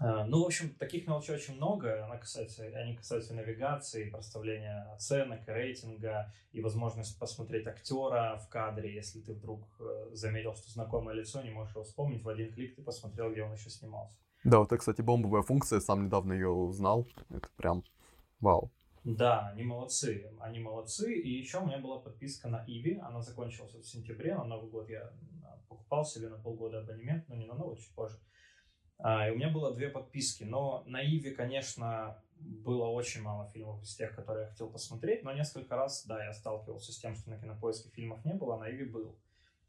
А, 0.00 0.24
ну, 0.24 0.42
в 0.42 0.46
общем, 0.46 0.74
таких 0.74 1.06
мелочей 1.06 1.36
очень 1.36 1.54
много. 1.54 2.04
Она 2.04 2.16
касается, 2.16 2.64
они 2.64 2.96
касаются 2.96 3.32
навигации, 3.32 4.10
проставления 4.10 4.92
оценок, 4.92 5.46
рейтинга 5.46 6.34
и 6.50 6.60
возможность 6.60 7.16
посмотреть 7.16 7.68
актера 7.68 8.40
в 8.44 8.48
кадре. 8.48 8.92
Если 8.92 9.20
ты 9.20 9.34
вдруг 9.34 9.68
э, 9.78 10.08
заметил, 10.14 10.56
что 10.56 10.68
знакомое 10.68 11.14
лицо, 11.14 11.42
не 11.42 11.50
можешь 11.50 11.74
его 11.74 11.84
вспомнить, 11.84 12.24
в 12.24 12.28
один 12.28 12.52
клик 12.52 12.74
ты 12.74 12.82
посмотрел, 12.82 13.30
где 13.30 13.44
он 13.44 13.52
еще 13.52 13.70
снимался. 13.70 14.16
Да, 14.44 14.58
вот 14.58 14.66
это, 14.66 14.78
кстати, 14.78 15.00
бомбовая 15.02 15.42
функция. 15.42 15.80
Сам 15.80 16.06
недавно 16.06 16.32
ее 16.32 16.48
узнал. 16.48 17.06
Это 17.30 17.48
прям 17.56 17.84
вау. 18.40 18.70
Да, 19.04 19.48
они 19.48 19.64
молодцы, 19.64 20.30
они 20.40 20.60
молодцы. 20.60 21.14
И 21.14 21.28
еще 21.28 21.58
у 21.58 21.66
меня 21.66 21.78
была 21.78 21.98
подписка 21.98 22.48
на 22.48 22.64
Иви, 22.66 22.98
она 22.98 23.20
закончилась 23.20 23.74
в 23.74 23.84
сентябре, 23.84 24.36
на 24.36 24.44
Новый 24.44 24.70
год 24.70 24.88
я 24.88 25.12
а, 25.44 25.58
покупал 25.68 26.04
себе 26.04 26.28
на 26.28 26.38
полгода 26.38 26.80
абонемент, 26.80 27.28
но 27.28 27.34
не 27.34 27.44
на 27.44 27.54
Новый, 27.54 27.76
чуть 27.76 27.92
позже. 27.94 28.20
А, 28.98 29.28
и 29.28 29.32
у 29.32 29.34
меня 29.34 29.50
было 29.50 29.74
две 29.74 29.88
подписки, 29.88 30.44
но 30.44 30.84
на 30.86 31.04
Иви, 31.04 31.32
конечно, 31.32 32.22
было 32.38 32.86
очень 32.86 33.22
мало 33.22 33.50
фильмов 33.50 33.82
из 33.82 33.96
тех, 33.96 34.14
которые 34.14 34.44
я 34.44 34.50
хотел 34.50 34.70
посмотреть, 34.70 35.24
но 35.24 35.32
несколько 35.32 35.74
раз, 35.74 36.06
да, 36.06 36.24
я 36.24 36.32
сталкивался 36.32 36.92
с 36.92 36.98
тем, 36.98 37.16
что 37.16 37.30
на 37.30 37.38
Кинопоиске 37.38 37.90
фильмов 37.90 38.24
не 38.24 38.34
было, 38.34 38.54
а 38.54 38.58
на 38.58 38.70
Иви 38.70 38.84
был. 38.84 39.18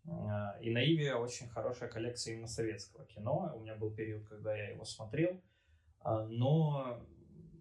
А, 0.07 0.57
и 0.62 0.69
на 0.72 0.83
Иви 0.83 1.12
очень 1.12 1.48
хорошая 1.50 1.89
коллекция 1.89 2.33
именно 2.33 2.48
советского 2.48 3.05
кино. 3.05 3.51
У 3.55 3.60
меня 3.62 3.75
был 3.75 3.91
период, 3.91 4.25
когда 4.27 4.55
я 4.55 4.69
его 4.69 4.86
смотрел, 4.86 5.41
но 6.03 7.01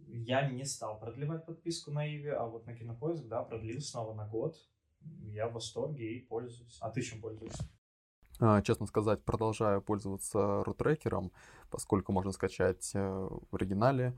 я 0.08 0.50
не 0.50 0.64
стал 0.64 0.98
продлевать 0.98 1.46
подписку 1.46 1.90
на 1.90 2.06
Иви, 2.06 2.28
а 2.28 2.44
вот 2.44 2.66
на 2.66 2.74
Кинопоиск, 2.74 3.26
да, 3.26 3.42
продлил 3.42 3.80
снова 3.80 4.14
на 4.14 4.26
год. 4.26 4.56
Я 5.00 5.48
в 5.48 5.54
восторге 5.54 6.16
и 6.16 6.20
пользуюсь. 6.20 6.78
А 6.80 6.90
ты 6.90 7.02
чем 7.02 7.20
пользуешься? 7.20 7.64
А, 8.40 8.60
честно 8.62 8.86
сказать, 8.86 9.24
продолжаю 9.24 9.80
пользоваться 9.80 10.64
рутрекером, 10.64 11.32
поскольку 11.70 12.12
можно 12.12 12.32
скачать 12.32 12.90
э, 12.94 13.00
в 13.00 13.54
оригинале. 13.54 14.16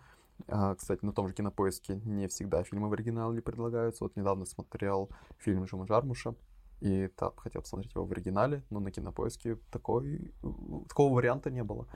А, 0.49 0.75
кстати, 0.75 1.05
на 1.05 1.13
том 1.13 1.29
же 1.29 1.35
кинопоиске 1.35 1.97
не 2.05 2.27
всегда 2.29 2.63
фильмы 2.65 2.89
в 2.89 2.93
оригинале 2.93 3.41
предлагаются. 3.41 4.05
Вот 4.05 4.17
недавно 4.17 4.47
смотрел 4.47 5.11
фильм 5.39 5.67
Жима 5.67 5.87
Жармуша, 5.87 6.35
и 6.81 7.09
так 7.09 7.41
хотел 7.41 7.63
посмотреть 7.63 7.95
его 7.95 8.05
в 8.05 8.13
оригинале, 8.13 8.63
но 8.71 8.81
на 8.81 8.91
кинопоиске 8.91 9.57
такой, 9.71 10.33
такого 10.89 11.15
варианта 11.15 11.51
не 11.51 11.63
было. 11.63 11.87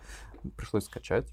Пришлось 0.56 0.85
скачать. 0.85 1.32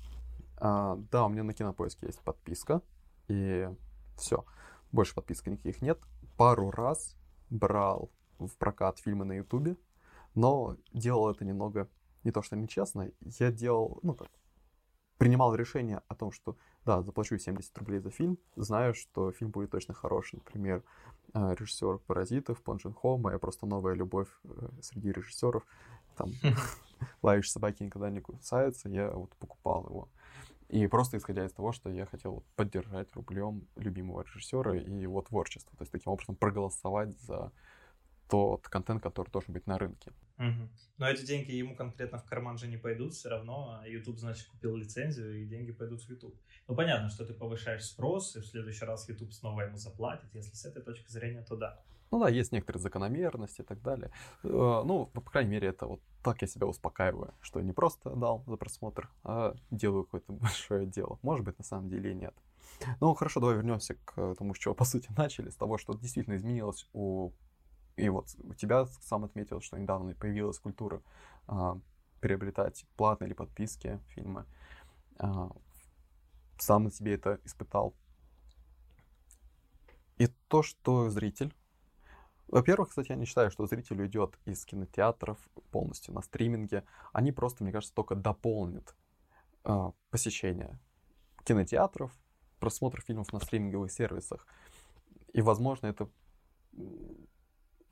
А, 0.57 0.97
да, 1.11 1.25
у 1.25 1.29
меня 1.29 1.43
на 1.43 1.53
кинопоиске 1.53 2.07
есть 2.07 2.21
подписка, 2.21 2.81
и 3.27 3.69
все. 4.17 4.45
Больше 4.91 5.15
подписки 5.15 5.49
никаких 5.49 5.81
нет. 5.81 5.99
Пару 6.37 6.71
раз 6.71 7.15
брал 7.49 8.11
в 8.39 8.55
прокат 8.57 8.99
фильмы 8.99 9.25
на 9.25 9.33
Ютубе, 9.33 9.77
но 10.33 10.77
делал 10.93 11.29
это 11.29 11.45
немного 11.45 11.89
не 12.23 12.31
то 12.31 12.41
что 12.41 12.55
нечестно. 12.55 13.11
Я 13.21 13.51
делал, 13.51 13.99
ну 14.01 14.15
как, 14.15 14.29
принимал 15.17 15.55
решение 15.55 16.01
о 16.07 16.15
том, 16.15 16.31
что 16.31 16.57
да, 16.86 17.01
заплачу 17.01 17.38
70 17.38 17.77
рублей 17.77 18.00
за 18.00 18.12
фильм, 18.12 18.38
знаю, 18.55 18.93
что 18.93 19.31
фильм 19.31 19.51
будет 19.51 19.72
точно 19.72 19.93
хороший. 19.93 20.36
Например, 20.36 20.84
а, 21.34 21.53
режиссер 21.53 22.00
«Паразитов», 22.00 22.62
Пон 22.62 22.77
Джин 22.77 22.93
Хо, 22.93 23.17
моя 23.17 23.39
просто 23.39 23.65
новая 23.65 23.95
любовь 23.95 24.27
э, 24.43 24.69
среди 24.81 25.12
режиссеров. 25.12 25.65
Там 26.15 26.31
«Лающие 27.22 27.51
собаки 27.51 27.84
никогда 27.84 28.10
не 28.10 28.22
кусаются», 28.22 28.89
я 28.89 29.12
вот 29.12 29.36
покупал 29.36 29.86
его. 29.86 30.10
И 30.69 30.88
просто 30.88 31.17
исходя 31.17 31.45
из 31.45 31.53
того, 31.53 31.72
что 31.72 31.89
я 31.89 32.05
хотел 32.05 32.43
поддержать 32.55 33.13
рублем 33.13 33.67
любимого 33.75 34.24
режиссера 34.24 34.75
и 34.75 34.91
его 34.91 35.22
творчество. 35.22 35.77
То 35.77 35.84
есть 35.84 35.91
таким 35.91 36.12
образом 36.12 36.36
проголосовать 36.36 37.19
за 37.22 37.51
тот 38.27 38.67
контент, 38.67 39.01
который 39.03 39.29
должен 39.29 39.53
быть 39.53 39.67
на 39.67 39.77
рынке. 39.77 40.12
Угу. 40.38 40.70
Но 40.98 41.08
эти 41.08 41.25
деньги 41.25 41.51
ему 41.51 41.75
конкретно 41.75 42.17
в 42.17 42.25
карман 42.25 42.58
же 42.58 42.67
не 42.67 42.77
пойдут, 42.77 43.13
все 43.13 43.29
равно 43.29 43.79
а 43.82 43.88
YouTube, 43.88 44.20
значит, 44.20 44.48
купил 44.48 44.75
лицензию, 44.75 45.41
и 45.41 45.46
деньги 45.46 45.72
пойдут 45.72 46.01
в 46.01 46.10
YouTube. 46.10 46.36
Ну, 46.67 46.75
понятно, 46.75 47.10
что 47.10 47.25
ты 47.25 47.34
повышаешь 47.34 47.86
спрос, 47.86 48.36
и 48.36 48.39
в 48.39 48.46
следующий 48.46 48.86
раз 48.86 49.08
YouTube 49.08 49.34
снова 49.34 49.62
ему 49.62 49.77
заплатит. 49.77 50.34
Если 50.34 50.55
с 50.55 50.65
этой 50.65 50.82
точки 50.82 51.10
зрения, 51.10 51.44
то 51.44 51.55
да. 51.55 51.79
Ну 52.12 52.20
да, 52.20 52.29
есть 52.29 52.51
некоторые 52.51 52.82
закономерности 52.82 53.62
и 53.62 53.63
так 53.63 53.82
далее. 53.82 54.12
Э, 54.44 54.84
ну, 54.86 55.08
по 55.08 55.22
крайней 55.22 55.51
мере, 55.51 55.70
это 55.70 55.88
вот 55.88 56.01
так 56.24 56.41
я 56.41 56.48
себя 56.48 56.67
успокаиваю, 56.67 57.34
что 57.41 57.62
не 57.62 57.74
просто 57.74 58.10
дал 58.12 58.44
за 58.48 58.58
просмотр, 58.58 59.10
а 59.24 59.55
делаю 59.72 60.05
какое-то 60.05 60.32
большое 60.34 60.86
дело. 60.86 61.20
Может 61.22 61.46
быть, 61.46 61.58
на 61.58 61.63
самом 61.63 61.89
деле 61.89 62.12
и 62.12 62.15
нет. 62.15 62.34
Ну, 63.00 63.13
хорошо, 63.13 63.39
давай 63.39 63.55
вернемся 63.55 63.96
к 63.96 64.36
тому, 64.36 64.53
с 64.53 64.58
чего, 64.58 64.74
по 64.74 64.86
сути, 64.86 65.10
начали, 65.17 65.50
с 65.50 65.55
того, 65.55 65.77
что 65.77 65.94
действительно 65.94 66.36
изменилось 66.36 66.88
у... 66.94 67.32
И 67.95 68.09
вот 68.09 68.27
у 68.43 68.53
тебя 68.53 68.85
сам 69.01 69.23
отметил, 69.23 69.61
что 69.61 69.77
недавно 69.77 70.13
появилась 70.15 70.59
культура 70.59 71.01
а, 71.47 71.79
приобретать 72.19 72.85
платные 72.97 73.29
или 73.29 73.35
подписки 73.35 73.99
фильмы. 74.09 74.45
А, 75.17 75.49
сам 76.57 76.85
на 76.85 76.91
себе 76.91 77.15
это 77.15 77.39
испытал. 77.45 77.95
И 80.17 80.27
то, 80.47 80.63
что 80.63 81.09
зритель 81.09 81.53
во-первых, 82.47 82.89
кстати, 82.89 83.09
я 83.09 83.15
не 83.15 83.25
считаю, 83.25 83.49
что 83.49 83.65
зритель 83.65 84.01
уйдет 84.01 84.37
из 84.45 84.65
кинотеатров 84.65 85.37
полностью 85.71 86.13
на 86.13 86.21
стриминге. 86.21 86.83
Они 87.11 87.31
просто, 87.31 87.63
мне 87.63 87.73
кажется, 87.73 87.93
только 87.93 88.15
дополнят 88.15 88.95
э, 89.63 89.91
посещение 90.11 90.79
кинотеатров, 91.43 92.11
просмотр 92.59 93.01
фильмов 93.01 93.33
на 93.33 93.39
стриминговых 93.39 93.91
сервисах. 93.91 94.47
И, 95.33 95.41
возможно, 95.41 95.87
это... 95.87 96.07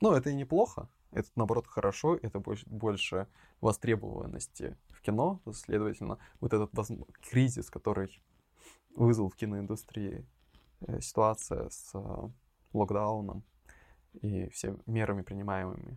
Ну, 0.04 0.12
это 0.12 0.28
и 0.28 0.34
неплохо. 0.34 0.86
Это, 1.12 1.30
наоборот, 1.34 1.66
хорошо. 1.66 2.18
Это 2.20 2.38
больше, 2.38 2.66
больше 2.68 3.26
востребованности 3.62 4.76
в 4.90 5.00
кино. 5.00 5.40
Следовательно, 5.54 6.18
вот 6.40 6.52
этот 6.52 6.70
кризис, 7.22 7.70
который 7.70 8.22
вызвал 8.94 9.30
в 9.30 9.34
киноиндустрии 9.34 10.26
э, 10.82 11.00
ситуация 11.00 11.70
с 11.70 11.92
э, 11.94 12.28
локдауном, 12.74 13.44
и 14.20 14.50
все 14.50 14.76
мерами, 14.84 15.22
принимаемыми 15.22 15.96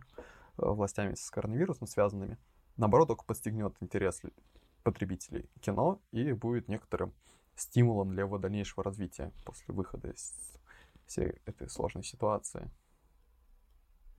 властями 0.56 1.12
с 1.12 1.30
коронавирусом 1.30 1.86
связанными, 1.86 2.38
наоборот, 2.78 3.08
только 3.08 3.26
подстегнет 3.26 3.76
интерес 3.80 4.22
потребителей 4.84 5.50
кино 5.60 6.00
и 6.12 6.32
будет 6.32 6.66
некоторым 6.68 7.12
стимулом 7.56 8.12
для 8.12 8.22
его 8.22 8.38
дальнейшего 8.38 8.82
развития 8.82 9.32
после 9.44 9.74
выхода 9.74 10.08
из 10.08 10.32
всей 11.04 11.42
этой 11.44 11.68
сложной 11.68 12.04
ситуации. 12.04 12.70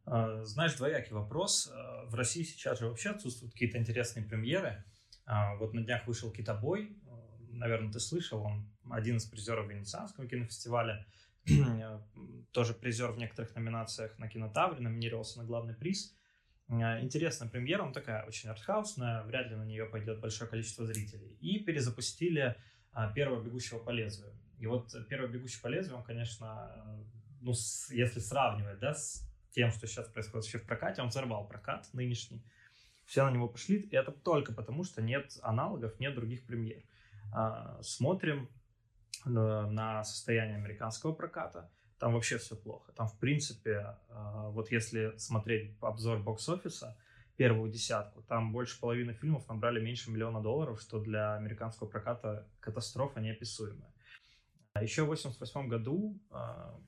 А, 0.09 0.43
знаешь, 0.43 0.75
двоякий 0.75 1.13
вопрос. 1.13 1.71
А, 1.71 2.05
в 2.05 2.15
России 2.15 2.43
сейчас 2.43 2.79
же 2.79 2.87
вообще 2.87 3.11
отсутствуют 3.11 3.53
какие-то 3.53 3.77
интересные 3.77 4.25
премьеры. 4.25 4.83
А, 5.25 5.55
вот 5.55 5.73
на 5.73 5.83
днях 5.83 6.07
вышел 6.07 6.31
«Китобой». 6.31 6.97
Наверное, 7.51 7.91
ты 7.91 7.99
слышал, 7.99 8.41
он 8.43 8.71
один 8.89 9.17
из 9.17 9.25
призеров 9.25 9.69
Венецианского 9.69 10.27
кинофестиваля. 10.27 11.05
тоже 12.51 12.73
призер 12.73 13.11
в 13.11 13.17
некоторых 13.17 13.55
номинациях 13.55 14.17
на 14.17 14.27
Кинотавре, 14.27 14.81
номинировался 14.81 15.39
на 15.39 15.45
главный 15.45 15.73
приз. 15.73 16.15
Э, 16.67 17.01
интересная 17.01 17.49
премьера, 17.49 17.83
она 17.83 17.93
такая 17.93 18.25
очень 18.25 18.49
артхаусная, 18.49 19.23
вряд 19.23 19.49
ли 19.49 19.55
на 19.55 19.65
нее 19.65 19.85
пойдет 19.85 20.19
большое 20.19 20.49
количество 20.49 20.85
зрителей. 20.85 21.37
И 21.41 21.59
перезапустили 21.59 22.55
а, 22.91 23.11
первого 23.11 23.43
«Бегущего 23.43 23.79
по 23.79 23.91
лезвию». 23.91 24.33
И 24.57 24.65
вот 24.65 24.93
первый 25.09 25.29
«Бегущий 25.29 25.61
по 25.61 25.67
лезвию», 25.67 25.97
он, 25.97 26.03
конечно, 26.03 26.71
э, 26.75 27.03
ну, 27.41 27.53
если 27.89 28.19
сравнивать, 28.19 28.79
да, 28.79 28.93
с 28.93 29.28
тем, 29.51 29.71
что 29.71 29.87
сейчас 29.87 30.07
происходит 30.07 30.45
вообще 30.45 30.59
в 30.59 30.65
прокате, 30.65 31.01
он 31.01 31.09
взорвал 31.09 31.47
прокат 31.47 31.87
нынешний. 31.93 32.41
Все 33.05 33.25
на 33.25 33.31
него 33.31 33.47
пошли, 33.47 33.79
и 33.79 33.95
это 33.95 34.11
только 34.11 34.53
потому, 34.53 34.83
что 34.83 35.01
нет 35.01 35.37
аналогов, 35.41 35.99
нет 35.99 36.13
других 36.13 36.45
премьер. 36.45 36.83
А, 37.33 37.81
смотрим 37.81 38.49
на 39.25 40.03
состояние 40.03 40.57
американского 40.57 41.13
проката, 41.13 41.69
там 41.99 42.13
вообще 42.13 42.37
все 42.37 42.55
плохо. 42.55 42.93
Там, 42.93 43.07
в 43.07 43.17
принципе, 43.17 43.97
а, 44.09 44.49
вот 44.49 44.71
если 44.71 45.13
смотреть 45.17 45.75
обзор 45.81 46.19
бокс-офиса, 46.19 46.97
первую 47.35 47.71
десятку, 47.71 48.21
там 48.23 48.51
больше 48.51 48.79
половины 48.79 49.13
фильмов 49.13 49.47
набрали 49.47 49.79
меньше 49.79 50.11
миллиона 50.11 50.41
долларов, 50.41 50.81
что 50.81 50.99
для 50.99 51.35
американского 51.35 51.87
проката 51.87 52.47
катастрофа 52.59 53.19
неописуемая. 53.21 53.93
Еще 54.81 55.03
в 55.03 55.11
1988 55.11 55.67
году 55.67 56.19
а, 56.31 56.79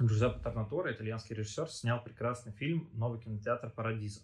Джузеппе 0.00 0.40
Торнаторо, 0.40 0.92
итальянский 0.92 1.34
режиссер, 1.34 1.68
снял 1.68 2.02
прекрасный 2.02 2.52
фильм 2.52 2.88
«Новый 2.92 3.20
кинотеатр 3.20 3.70
Парадиза». 3.70 4.22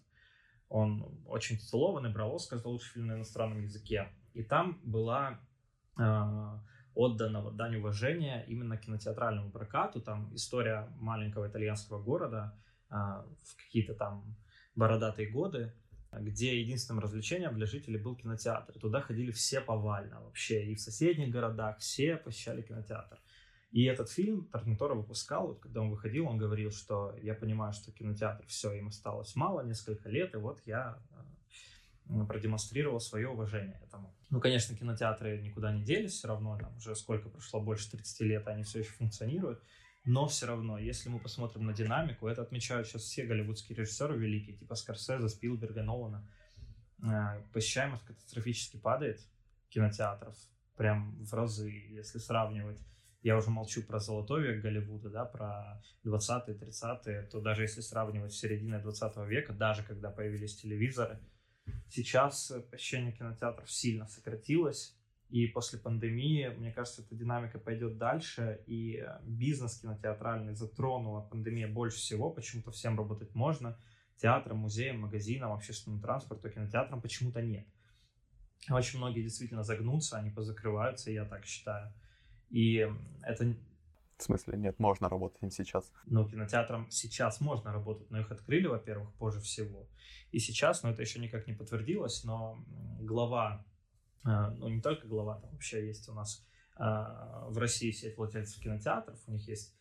Он 0.69 1.23
очень 1.27 1.57
титулованный, 1.57 2.13
брал 2.13 2.35
Оскар 2.35 2.59
за 2.59 2.69
лучший 2.69 2.93
фильм 2.93 3.07
на 3.07 3.15
иностранном 3.15 3.63
языке. 3.63 4.09
И 4.35 4.43
там 4.43 4.81
была 4.83 5.41
отдано 6.95 7.51
дань 7.53 7.77
уважения 7.77 8.45
именно 8.49 8.77
кинотеатральному 8.77 9.51
прокату. 9.51 10.01
Там 10.01 10.35
история 10.35 10.89
маленького 10.99 11.49
итальянского 11.49 12.03
города 12.03 12.59
а, 12.91 13.25
в 13.45 13.57
какие-то 13.57 13.95
там 13.95 14.37
бородатые 14.75 15.29
годы, 15.31 15.73
где 16.13 16.61
единственным 16.61 17.01
развлечением 17.01 17.55
для 17.55 17.67
жителей 17.67 17.99
был 17.99 18.17
кинотеатр. 18.17 18.79
Туда 18.81 19.01
ходили 19.01 19.31
все 19.31 19.61
повально 19.61 20.21
вообще, 20.23 20.65
и 20.65 20.75
в 20.75 20.81
соседних 20.81 21.31
городах 21.31 21.79
все 21.79 22.17
посещали 22.17 22.63
кинотеатр. 22.63 23.19
И 23.71 23.85
этот 23.85 24.11
фильм 24.11 24.47
Торнатора 24.47 24.95
выпускал, 24.95 25.49
вот 25.49 25.61
когда 25.61 25.83
он 25.83 25.91
выходил, 25.91 26.27
он 26.27 26.39
говорил, 26.39 26.71
что 26.71 27.15
я 27.21 27.35
понимаю, 27.35 27.73
что 27.75 27.93
кинотеатр, 27.93 28.47
все, 28.47 28.73
им 28.73 28.89
осталось 28.89 29.37
мало, 29.37 29.61
несколько 29.61 30.09
лет, 30.09 30.35
и 30.35 30.39
вот 30.39 30.63
я 30.65 30.99
а, 32.09 32.25
продемонстрировал 32.25 32.99
свое 32.99 33.29
уважение 33.29 33.79
этому. 33.85 34.15
Ну, 34.31 34.41
конечно, 34.41 34.75
кинотеатры 34.75 35.39
никуда 35.43 35.71
не 35.73 35.85
делись, 35.85 36.13
все 36.13 36.29
равно 36.29 36.59
там 36.59 36.75
уже 36.77 36.97
сколько 36.97 37.29
прошло, 37.29 37.61
больше 37.61 37.91
30 37.91 38.21
лет, 38.21 38.49
они 38.49 38.63
все 38.63 38.79
еще 38.79 38.91
функционируют. 38.93 39.63
Но 40.05 40.27
все 40.27 40.47
равно, 40.47 40.79
если 40.79 41.11
мы 41.11 41.19
посмотрим 41.19 41.67
на 41.67 41.75
динамику, 41.75 42.29
это 42.29 42.41
отмечают 42.41 42.87
сейчас 42.87 43.03
все 43.03 43.25
голливудские 43.25 43.77
режиссеры 43.77 44.17
великие, 44.17 44.57
типа 44.57 44.75
Скорсезе, 44.75 45.29
Спилберга, 45.29 45.83
Нолана. 45.83 46.27
Э, 47.03 47.43
посещаемость 47.53 48.07
катастрофически 48.07 48.79
падает 48.79 49.21
кинотеатров, 49.69 50.35
прям 50.77 51.23
в 51.23 51.35
разы, 51.35 51.71
если 51.71 52.19
сравнивать 52.19 52.81
я 53.23 53.37
уже 53.37 53.51
молчу 53.51 53.83
про 53.83 53.99
золотой 53.99 54.43
век 54.43 54.63
Голливуда, 54.63 55.11
да, 55.11 55.25
про 55.25 55.83
20-е, 56.05 56.57
30-е, 56.57 57.23
то 57.25 57.41
даже 57.41 57.63
если 57.63 57.81
сравнивать 57.81 58.33
с 58.33 58.39
серединой 58.39 58.81
20 58.81 59.17
века, 59.29 59.53
даже 59.53 59.83
когда 59.83 60.11
появились 60.11 60.57
телевизоры, 60.57 61.19
сейчас 61.89 62.53
посещение 62.71 63.13
кинотеатров 63.13 63.71
сильно 63.71 64.07
сократилось, 64.07 64.97
и 65.31 65.47
после 65.47 65.79
пандемии, 65.79 66.49
мне 66.57 66.73
кажется, 66.73 67.03
эта 67.03 67.15
динамика 67.15 67.59
пойдет 67.59 67.99
дальше, 67.99 68.63
и 68.67 69.05
бизнес 69.23 69.81
кинотеатральный 69.81 70.55
затронула 70.55 71.21
пандемия 71.21 71.69
больше 71.69 71.99
всего, 71.99 72.31
почему-то 72.31 72.71
всем 72.71 72.97
работать 72.97 73.35
можно, 73.35 73.79
театрам, 74.17 74.57
музеям, 74.57 75.01
магазинам, 75.01 75.53
общественному 75.53 76.01
транспорту, 76.01 76.49
кинотеатрам 76.51 77.03
почему-то 77.03 77.43
нет. 77.43 77.67
Очень 78.71 78.99
многие 78.99 79.23
действительно 79.23 79.63
загнутся, 79.63 80.17
они 80.17 80.31
позакрываются, 80.31 81.11
я 81.11 81.25
так 81.25 81.45
считаю. 81.45 81.93
И 82.51 82.87
это... 83.23 83.57
В 84.17 84.23
смысле, 84.23 84.59
нет, 84.59 84.79
можно 84.81 85.09
работать 85.09 85.43
им 85.43 85.51
сейчас. 85.51 85.93
Ну, 86.07 86.29
кинотеатрам 86.29 86.91
сейчас 86.91 87.41
можно 87.41 87.73
работать, 87.73 88.11
но 88.11 88.19
их 88.19 88.33
открыли, 88.33 88.67
во-первых, 88.67 89.13
позже 89.15 89.41
всего. 89.41 89.87
И 90.33 90.41
сейчас, 90.41 90.83
но 90.83 90.91
это 90.91 91.03
еще 91.03 91.21
никак 91.21 91.47
не 91.47 91.53
подтвердилось, 91.53 92.25
но 92.25 92.59
глава, 93.01 93.65
э, 94.25 94.29
ну, 94.29 94.69
не 94.69 94.81
только 94.81 95.07
глава, 95.07 95.39
там 95.39 95.51
вообще 95.51 95.87
есть 95.87 96.09
у 96.09 96.15
нас 96.15 96.45
э, 96.79 96.83
в 96.83 97.57
России 97.59 97.93
сеть 97.93 98.17
владельцев 98.17 98.61
кинотеатров, 98.61 99.17
у 99.29 99.33
них 99.33 99.47
есть 99.47 99.75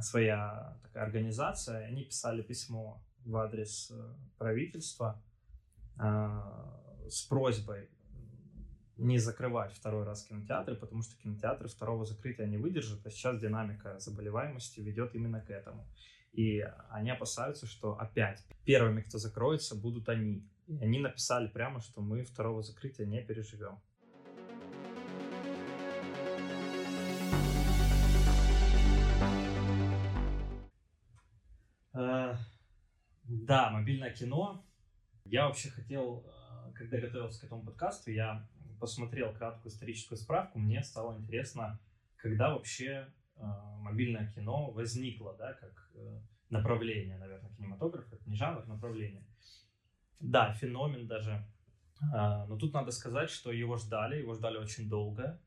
своя 0.00 0.78
такая 0.82 1.04
организация, 1.04 1.86
они 1.86 2.04
писали 2.04 2.42
письмо 2.42 3.02
в 3.24 3.36
адрес 3.36 3.92
э, 3.92 4.14
правительства 4.38 5.22
с 7.08 7.22
просьбой 7.22 7.88
не 8.96 9.18
закрывать 9.18 9.72
второй 9.72 10.04
раз 10.04 10.24
кинотеатры, 10.24 10.74
потому 10.74 11.02
что 11.02 11.16
кинотеатры 11.16 11.68
второго 11.68 12.04
закрытия 12.06 12.46
не 12.46 12.56
выдержат, 12.56 13.06
а 13.06 13.10
сейчас 13.10 13.40
динамика 13.40 13.98
заболеваемости 13.98 14.80
ведет 14.80 15.14
именно 15.14 15.40
к 15.40 15.50
этому. 15.50 15.86
И 16.32 16.60
они 16.90 17.10
опасаются, 17.10 17.66
что 17.66 17.98
опять 17.98 18.44
первыми, 18.64 19.02
кто 19.02 19.18
закроется, 19.18 19.74
будут 19.74 20.08
они. 20.08 20.46
И 20.66 20.82
они 20.82 20.98
написали 20.98 21.48
прямо, 21.48 21.80
что 21.80 22.00
мы 22.00 22.24
второго 22.24 22.62
закрытия 22.62 23.06
не 23.06 23.22
переживем. 23.22 23.80
Э, 31.94 32.36
да, 33.24 33.70
мобильное 33.70 34.12
кино. 34.12 34.64
Я 35.24 35.46
вообще 35.46 35.70
хотел, 35.70 36.26
э, 36.26 36.72
когда 36.74 36.98
готовился 36.98 37.40
к 37.40 37.44
этому 37.44 37.64
подкасту, 37.64 38.10
я 38.10 38.46
посмотрел 38.78 39.32
краткую 39.32 39.72
историческую 39.72 40.18
справку, 40.18 40.58
мне 40.58 40.82
стало 40.82 41.18
интересно, 41.18 41.80
когда 42.16 42.54
вообще 42.54 43.12
э, 43.36 43.42
мобильное 43.78 44.30
кино 44.32 44.70
возникло, 44.70 45.36
да, 45.36 45.54
как 45.54 45.90
э, 45.94 46.20
направление, 46.50 47.18
наверное, 47.18 47.52
кинематограф, 47.54 48.12
это 48.12 48.28
не 48.28 48.36
жанр, 48.36 48.66
направление. 48.66 49.26
Да, 50.20 50.54
феномен 50.54 51.06
даже. 51.06 51.46
Э, 52.02 52.46
но 52.46 52.56
тут 52.56 52.72
надо 52.72 52.90
сказать, 52.90 53.30
что 53.30 53.52
его 53.52 53.76
ждали, 53.76 54.18
его 54.18 54.34
ждали 54.34 54.58
очень 54.58 54.88
долго. 54.88 55.40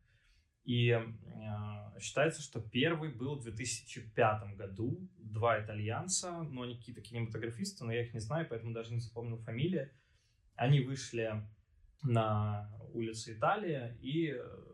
И 0.63 0.89
э, 0.89 1.99
считается, 1.99 2.41
что 2.41 2.61
первый 2.61 3.11
был 3.11 3.35
в 3.35 3.43
2005 3.43 4.55
году. 4.55 5.09
Два 5.17 5.63
итальянца, 5.63 6.43
но 6.43 6.63
они 6.63 6.75
какие-то 6.75 7.01
кинематографисты, 7.01 7.85
но 7.85 7.91
я 7.91 8.03
их 8.03 8.13
не 8.13 8.19
знаю, 8.19 8.47
поэтому 8.49 8.73
даже 8.73 8.93
не 8.93 8.99
запомнил 8.99 9.37
фамилии. 9.37 9.91
Они 10.55 10.81
вышли 10.81 11.43
на 12.01 12.69
улице 12.93 13.33
Италии 13.33 13.97
и 14.01 14.31
э, 14.31 14.69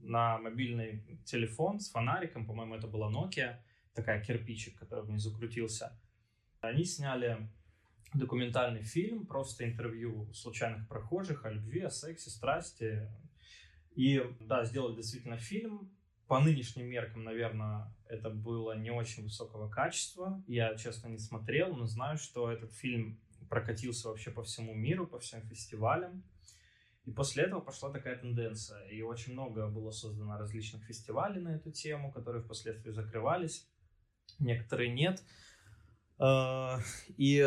на 0.00 0.38
мобильный 0.38 1.02
телефон 1.24 1.80
с 1.80 1.90
фонариком, 1.90 2.46
по-моему, 2.46 2.74
это 2.74 2.86
была 2.86 3.10
Nokia, 3.10 3.56
такая 3.94 4.22
кирпичик, 4.22 4.78
который 4.78 5.04
внизу 5.04 5.34
крутился. 5.34 5.98
Они 6.60 6.84
сняли 6.84 7.48
документальный 8.14 8.82
фильм, 8.82 9.26
просто 9.26 9.64
интервью 9.64 10.32
случайных 10.32 10.88
прохожих 10.88 11.44
о 11.44 11.50
любви, 11.50 11.80
о 11.80 11.90
сексе, 11.90 12.30
страсти. 12.30 13.08
И 13.94 14.22
да, 14.40 14.64
сделали 14.64 14.96
действительно 14.96 15.36
фильм. 15.36 15.90
По 16.26 16.40
нынешним 16.40 16.86
меркам, 16.86 17.24
наверное, 17.24 17.94
это 18.08 18.30
было 18.30 18.76
не 18.76 18.90
очень 18.90 19.24
высокого 19.24 19.68
качества. 19.68 20.42
Я, 20.46 20.74
честно, 20.76 21.08
не 21.08 21.18
смотрел, 21.18 21.76
но 21.76 21.86
знаю, 21.86 22.16
что 22.16 22.50
этот 22.50 22.72
фильм 22.72 23.20
прокатился 23.50 24.08
вообще 24.08 24.30
по 24.30 24.42
всему 24.42 24.74
миру, 24.74 25.06
по 25.06 25.18
всем 25.18 25.42
фестивалям. 25.42 26.24
И 27.06 27.10
после 27.10 27.44
этого 27.44 27.60
пошла 27.60 27.90
такая 27.90 28.16
тенденция. 28.16 28.86
И 28.88 29.02
очень 29.02 29.34
много 29.34 29.68
было 29.68 29.90
создано 29.90 30.38
различных 30.38 30.84
фестивалей 30.84 31.40
на 31.40 31.56
эту 31.56 31.70
тему, 31.70 32.12
которые 32.12 32.42
впоследствии 32.42 32.90
закрывались. 32.90 33.68
Некоторые 34.38 34.90
нет. 34.90 35.22
А, 36.18 36.78
и 37.16 37.44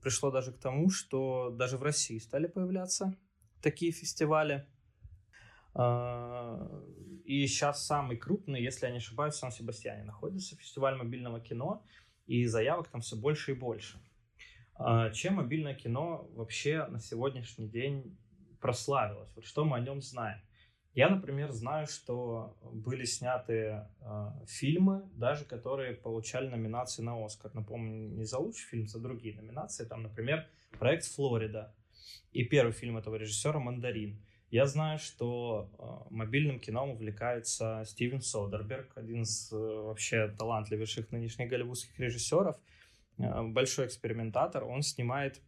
пришло 0.00 0.30
даже 0.30 0.52
к 0.52 0.58
тому, 0.58 0.90
что 0.90 1.50
даже 1.50 1.76
в 1.76 1.82
России 1.82 2.18
стали 2.18 2.46
появляться 2.46 3.16
такие 3.60 3.92
фестивали. 3.92 4.66
А, 5.74 6.68
и 7.24 7.46
сейчас 7.46 7.86
самый 7.86 8.16
крупный, 8.16 8.62
если 8.62 8.86
я 8.86 8.92
не 8.92 8.98
ошибаюсь, 8.98 9.34
в 9.34 9.38
Сан-Себастьяне 9.38 10.04
находится 10.04 10.56
фестиваль 10.56 10.96
мобильного 10.96 11.40
кино, 11.40 11.84
и 12.26 12.46
заявок 12.46 12.88
там 12.88 13.00
все 13.00 13.16
больше 13.16 13.52
и 13.52 13.54
больше. 13.54 14.00
А, 14.74 15.10
чем 15.10 15.34
мобильное 15.34 15.74
кино 15.74 16.28
вообще 16.34 16.86
на 16.86 17.00
сегодняшний 17.00 17.68
день 17.68 18.16
прославилось? 18.60 19.30
Вот 19.34 19.44
что 19.44 19.64
мы 19.64 19.76
о 19.76 19.80
нем 19.80 20.02
знаем? 20.02 20.40
Я, 20.94 21.10
например, 21.10 21.52
знаю, 21.52 21.86
что 21.86 22.56
были 22.72 23.04
сняты 23.04 23.86
э, 24.00 24.30
фильмы, 24.46 25.08
даже 25.14 25.44
которые 25.44 25.94
получали 25.94 26.48
номинации 26.48 27.02
на 27.02 27.24
Оскар. 27.24 27.54
Напомню, 27.54 28.08
не 28.16 28.24
за 28.24 28.38
лучший 28.38 28.66
фильм, 28.68 28.88
за 28.88 28.98
другие 28.98 29.36
номинации. 29.36 29.84
Там, 29.84 30.02
например, 30.02 30.46
проект 30.78 31.04
«Флорида». 31.04 31.72
И 32.32 32.42
первый 32.44 32.72
фильм 32.72 32.96
этого 32.96 33.14
режиссера 33.16 33.60
«Мандарин». 33.60 34.20
Я 34.50 34.64
знаю, 34.64 34.98
что 34.98 35.70
э, 35.78 36.14
мобильным 36.14 36.58
кино 36.58 36.90
увлекается 36.90 37.84
Стивен 37.86 38.22
Содерберг, 38.22 38.96
один 38.96 39.22
из 39.22 39.52
э, 39.52 39.56
вообще 39.56 40.28
талантливейших 40.38 41.12
нынешних 41.12 41.50
голливудских 41.50 41.98
режиссеров, 42.00 42.56
э, 43.18 43.42
большой 43.42 43.86
экспериментатор. 43.86 44.64
Он 44.64 44.80
снимает 44.80 45.42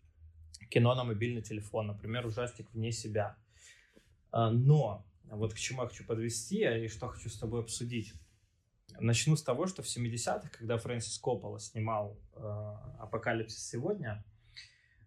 кино 0.70 0.94
на 0.94 1.04
мобильный 1.04 1.42
телефон, 1.42 1.88
например, 1.88 2.26
ужастик 2.26 2.70
«Вне 2.72 2.92
себя». 2.92 3.36
А, 4.32 4.50
но 4.50 5.04
вот 5.24 5.54
к 5.54 5.58
чему 5.58 5.82
я 5.82 5.88
хочу 5.88 6.04
подвести 6.04 6.58
и 6.84 6.88
что 6.88 7.08
хочу 7.08 7.28
с 7.28 7.38
тобой 7.38 7.60
обсудить. 7.60 8.14
Начну 8.98 9.36
с 9.36 9.42
того, 9.42 9.66
что 9.66 9.82
в 9.82 9.86
70-х, 9.86 10.48
когда 10.50 10.76
Фрэнсис 10.76 11.18
Коппола 11.18 11.60
снимал 11.60 12.18
э, 12.34 12.40
«Апокалипсис 12.98 13.66
сегодня», 13.68 14.24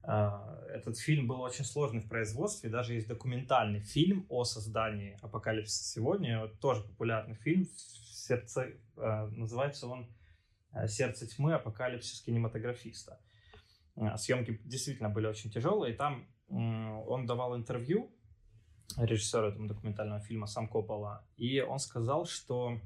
э, 0.03 0.29
этот 0.73 0.97
фильм 0.97 1.27
был 1.27 1.41
очень 1.41 1.65
сложный 1.65 1.99
в 1.99 2.07
производстве. 2.07 2.69
Даже 2.69 2.93
есть 2.93 3.07
документальный 3.07 3.81
фильм 3.81 4.25
о 4.29 4.45
создании 4.45 5.17
«Апокалипсиса 5.21 5.83
сегодня». 5.83 6.47
Тоже 6.61 6.83
популярный 6.83 7.35
фильм. 7.35 7.67
Сердце, 8.09 8.71
называется 8.95 9.87
он 9.87 10.07
«Сердце 10.87 11.27
тьмы. 11.27 11.53
Апокалипсис 11.53 12.21
кинематографиста». 12.21 13.19
Съемки 14.17 14.59
действительно 14.63 15.09
были 15.09 15.27
очень 15.27 15.51
тяжелые. 15.51 15.93
Там 15.93 16.27
он 16.49 17.25
давал 17.25 17.55
интервью 17.55 18.11
режиссеру 18.97 19.47
этого 19.49 19.67
документального 19.67 20.19
фильма, 20.19 20.47
сам 20.47 20.67
Коппола, 20.67 21.25
и 21.37 21.61
он 21.61 21.79
сказал, 21.79 22.25
что 22.25 22.79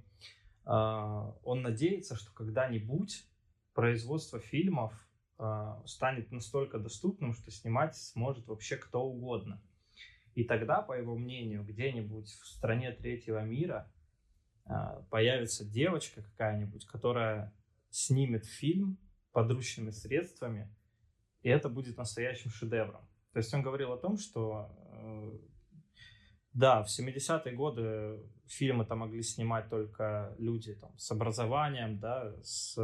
э, 0.66 0.70
он 0.70 1.62
надеется, 1.62 2.16
что 2.16 2.32
когда-нибудь 2.34 3.28
производство 3.74 4.40
фильмов 4.40 4.94
э, 5.40 5.82
станет 5.86 6.32
настолько 6.32 6.80
доступным, 6.80 7.34
что 7.34 7.52
снимать 7.52 7.96
сможет 7.96 8.48
вообще 8.48 8.78
кто 8.78 9.04
угодно. 9.04 9.62
И 10.36 10.44
тогда, 10.44 10.82
по 10.82 10.94
его 10.94 11.18
мнению, 11.18 11.64
где-нибудь 11.64 12.28
в 12.28 12.48
стране 12.48 12.92
третьего 12.92 13.44
мира 13.44 13.92
э, 14.66 14.72
появится 15.10 15.66
девочка 15.66 16.22
какая-нибудь, 16.22 16.86
которая 16.86 17.54
снимет 17.90 18.46
фильм 18.46 18.98
подручными 19.32 19.92
средствами, 19.92 20.74
и 21.44 21.50
это 21.50 21.70
будет 21.70 21.98
настоящим 21.98 22.50
шедевром. 22.50 23.08
То 23.34 23.40
есть 23.40 23.54
он 23.54 23.62
говорил 23.62 23.94
о 23.94 23.98
том, 23.98 24.18
что 24.18 24.70
э, 24.92 25.38
да, 26.54 26.84
в 26.84 26.88
70-е 26.88 27.54
годы 27.54 28.20
фильмы 28.48 28.86
там 28.86 29.00
могли 29.00 29.22
снимать 29.22 29.70
только 29.70 30.36
люди 30.40 30.74
там, 30.74 30.98
с 30.98 31.12
образованием, 31.12 32.00
да, 32.00 32.34
с 32.42 32.76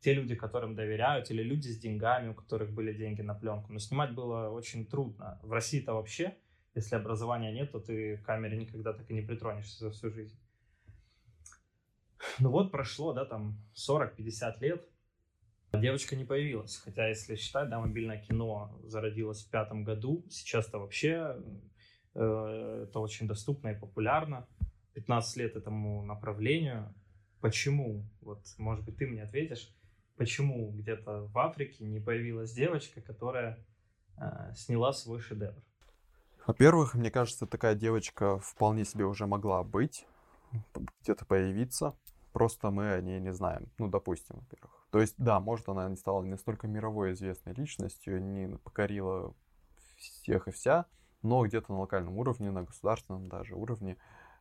те 0.00 0.12
люди, 0.12 0.34
которым 0.34 0.74
доверяют, 0.74 1.30
или 1.30 1.42
люди 1.42 1.68
с 1.68 1.78
деньгами, 1.78 2.28
у 2.28 2.34
которых 2.34 2.72
были 2.72 2.92
деньги 2.92 3.22
на 3.22 3.34
пленку. 3.34 3.72
Но 3.72 3.78
снимать 3.78 4.14
было 4.14 4.50
очень 4.50 4.86
трудно. 4.86 5.40
В 5.42 5.52
России-то 5.52 5.94
вообще, 5.94 6.36
если 6.74 6.94
образования 6.96 7.52
нет, 7.52 7.72
то 7.72 7.80
ты 7.80 8.18
к 8.18 8.26
камере 8.26 8.58
никогда 8.58 8.92
так 8.92 9.10
и 9.10 9.14
не 9.14 9.22
притронешься 9.22 9.78
за 9.78 9.90
всю 9.90 10.10
жизнь. 10.10 10.38
Ну 12.38 12.50
вот 12.50 12.70
прошло, 12.70 13.14
да, 13.14 13.24
там 13.24 13.56
40-50 13.74 14.60
лет, 14.60 14.86
Девочка 15.80 16.16
не 16.16 16.24
появилась, 16.24 16.76
хотя 16.76 17.08
если 17.08 17.36
считать, 17.36 17.68
да, 17.68 17.80
мобильное 17.80 18.18
кино 18.18 18.78
зародилось 18.84 19.44
в 19.44 19.50
пятом 19.50 19.84
году, 19.84 20.24
сейчас-то 20.30 20.78
вообще 20.78 21.36
э, 22.14 22.86
это 22.88 22.98
очень 23.00 23.26
доступно 23.26 23.68
и 23.68 23.78
популярно. 23.78 24.46
15 24.94 25.36
лет 25.36 25.56
этому 25.56 26.02
направлению. 26.02 26.94
Почему? 27.40 28.08
Вот, 28.22 28.40
может 28.58 28.84
быть, 28.84 28.96
ты 28.96 29.06
мне 29.06 29.22
ответишь, 29.22 29.74
почему 30.16 30.70
где-то 30.72 31.26
в 31.26 31.38
Африке 31.38 31.84
не 31.84 32.00
появилась 32.00 32.52
девочка, 32.52 33.00
которая 33.00 33.58
э, 34.16 34.54
сняла 34.54 34.92
свой 34.92 35.20
шедевр? 35.20 35.62
Во-первых, 36.46 36.94
мне 36.94 37.10
кажется, 37.10 37.46
такая 37.46 37.74
девочка 37.74 38.38
вполне 38.38 38.84
себе 38.84 39.04
уже 39.04 39.26
могла 39.26 39.62
быть, 39.64 40.06
где-то 41.02 41.26
появиться. 41.26 41.94
Просто 42.32 42.70
мы 42.70 42.92
о 42.92 43.00
ней 43.00 43.20
не 43.20 43.32
знаем. 43.32 43.68
Ну, 43.78 43.88
допустим, 43.88 44.36
во-первых. 44.36 44.65
То 44.90 45.00
есть, 45.00 45.14
да, 45.18 45.40
может, 45.40 45.68
она 45.68 45.88
не 45.88 45.96
стала 45.96 46.22
не 46.22 46.30
настолько 46.30 46.66
мировой 46.68 47.12
известной 47.12 47.52
личностью, 47.54 48.22
не 48.22 48.56
покорила 48.58 49.34
всех 49.96 50.48
и 50.48 50.52
вся, 50.52 50.86
но 51.22 51.44
где-то 51.44 51.72
на 51.72 51.80
локальном 51.80 52.18
уровне, 52.18 52.50
на 52.50 52.62
государственном 52.62 53.28
даже 53.28 53.54
уровне 53.54 53.96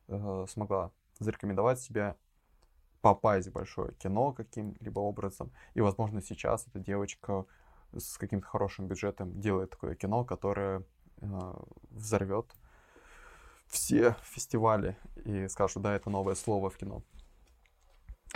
э, 0.08 0.46
смогла 0.48 0.92
зарекомендовать 1.20 1.80
себя, 1.80 2.16
попасть 3.02 3.48
в 3.48 3.52
большое 3.52 3.94
кино 3.94 4.34
каким-либо 4.34 5.00
образом. 5.00 5.52
И, 5.74 5.82
возможно, 5.82 6.22
сейчас 6.22 6.68
эта 6.68 6.80
девочка 6.80 7.46
с 7.94 8.18
каким-то 8.18 8.48
хорошим 8.48 8.88
бюджетом 8.88 9.40
делает 9.40 9.72
такое 9.72 9.96
кино, 9.96 10.26
которое 10.26 10.84
э, 11.22 11.54
взорвет 11.92 12.48
все 13.68 14.16
фестивали 14.24 14.98
и 15.24 15.48
скажут, 15.48 15.84
да, 15.84 15.96
это 15.96 16.10
новое 16.10 16.36
слово 16.36 16.70
в 16.70 16.78
кино. 16.78 17.04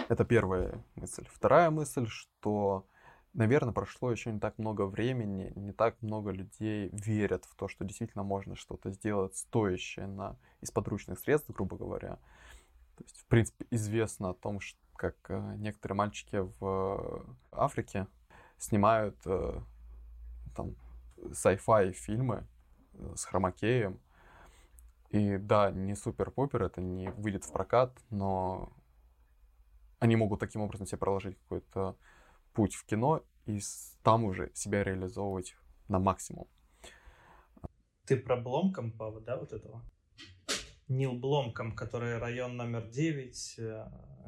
Это 0.08 0.26
первая 0.26 0.84
мысль. 0.96 1.26
Вторая 1.30 1.70
мысль, 1.70 2.08
что 2.08 2.86
наверное, 3.34 3.74
прошло 3.74 4.12
еще 4.12 4.32
не 4.32 4.40
так 4.40 4.58
много 4.58 4.86
времени, 4.86 5.52
не 5.56 5.72
так 5.72 6.02
много 6.02 6.32
людей 6.32 6.90
верят 6.92 7.46
в 7.46 7.56
то, 7.56 7.68
что 7.68 7.86
действительно 7.86 8.24
можно 8.24 8.56
что-то 8.56 8.92
сделать 8.92 9.36
стоящее 9.36 10.08
на, 10.08 10.36
из 10.62 10.72
подручных 10.72 11.20
средств, 11.20 11.50
грубо 11.50 11.78
говоря. 11.78 12.18
То 12.96 13.04
есть, 13.04 13.18
в 13.18 13.26
принципе, 13.26 13.66
известно 13.72 14.32
о 14.32 14.34
том, 14.34 14.60
что, 14.60 14.80
как 14.96 15.16
э, 15.30 15.56
некоторые 15.58 15.96
мальчики 15.96 16.46
в 16.60 17.26
Африке 17.52 18.08
снимают 18.58 19.16
э, 19.26 19.62
там 20.56 20.76
sci-fi 21.18 21.92
фильмы 21.94 22.46
э, 22.94 23.14
с 23.16 23.24
хромакеем. 23.24 24.00
И 25.12 25.38
да, 25.38 25.72
не 25.72 25.96
супер-пупер, 25.96 26.64
это 26.64 26.82
не 26.82 27.10
выйдет 27.12 27.46
в 27.46 27.52
прокат, 27.52 27.98
но 28.10 28.72
они 30.00 30.16
могут 30.16 30.40
таким 30.40 30.62
образом 30.62 30.88
себе 30.88 30.98
проложить 30.98 31.38
какой-то 31.38 31.98
путь 32.54 32.76
в 32.76 32.86
кино 32.86 33.24
и 33.46 33.60
там 34.04 34.24
уже 34.24 34.52
себя 34.54 34.84
реализовывать 34.84 35.56
на 35.88 36.00
максимум. 36.00 36.48
Ты 38.06 38.18
про 38.18 38.38
Бломкомпа, 38.38 39.20
да, 39.22 39.38
вот 39.38 39.54
этого? 39.54 39.84
Нил 40.88 41.14
Бломком, 41.14 41.76
который 41.76 42.18
район 42.18 42.58
номер 42.58 42.88
9, 42.88 43.56
э, 43.60 43.86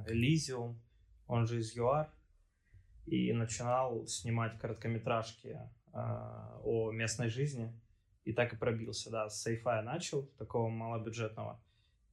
Элизиум, 0.07 0.79
он 1.25 1.47
же 1.47 1.59
из 1.59 1.75
ЮАР, 1.75 2.13
и 3.07 3.33
начинал 3.33 4.05
снимать 4.05 4.59
короткометражки 4.59 5.47
э, 5.47 5.59
о 5.93 6.91
местной 6.91 7.29
жизни, 7.29 7.73
и 8.23 8.33
так 8.33 8.53
и 8.53 8.57
пробился, 8.57 9.09
да, 9.09 9.29
с 9.29 9.41
сейфа 9.41 9.81
начал, 9.81 10.27
такого 10.37 10.69
малобюджетного, 10.69 11.59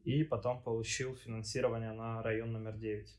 и 0.05 0.25
потом 0.25 0.62
получил 0.62 1.14
финансирование 1.16 1.92
на 1.92 2.23
район 2.23 2.53
номер 2.53 2.79
9. 2.79 3.14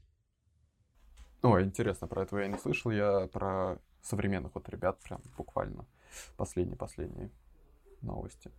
Ой, 1.41 1.63
интересно, 1.63 2.07
про 2.07 2.23
этого 2.23 2.39
я 2.39 2.47
не 2.47 2.57
слышал. 2.57 2.91
Я 2.91 3.27
про 3.27 3.79
современных 4.01 4.55
вот 4.55 4.67
ребят 4.69 4.99
прям 4.99 5.21
буквально 5.37 5.85
последние-последние 6.37 7.31
новости. 8.01 8.51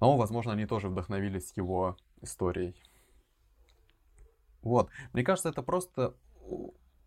Но, 0.00 0.16
возможно, 0.16 0.52
они 0.52 0.66
тоже 0.66 0.88
вдохновились 0.88 1.52
его 1.56 1.96
историей. 2.20 2.74
Вот. 4.62 4.90
Мне 5.12 5.24
кажется, 5.24 5.48
это 5.48 5.62
просто 5.62 6.14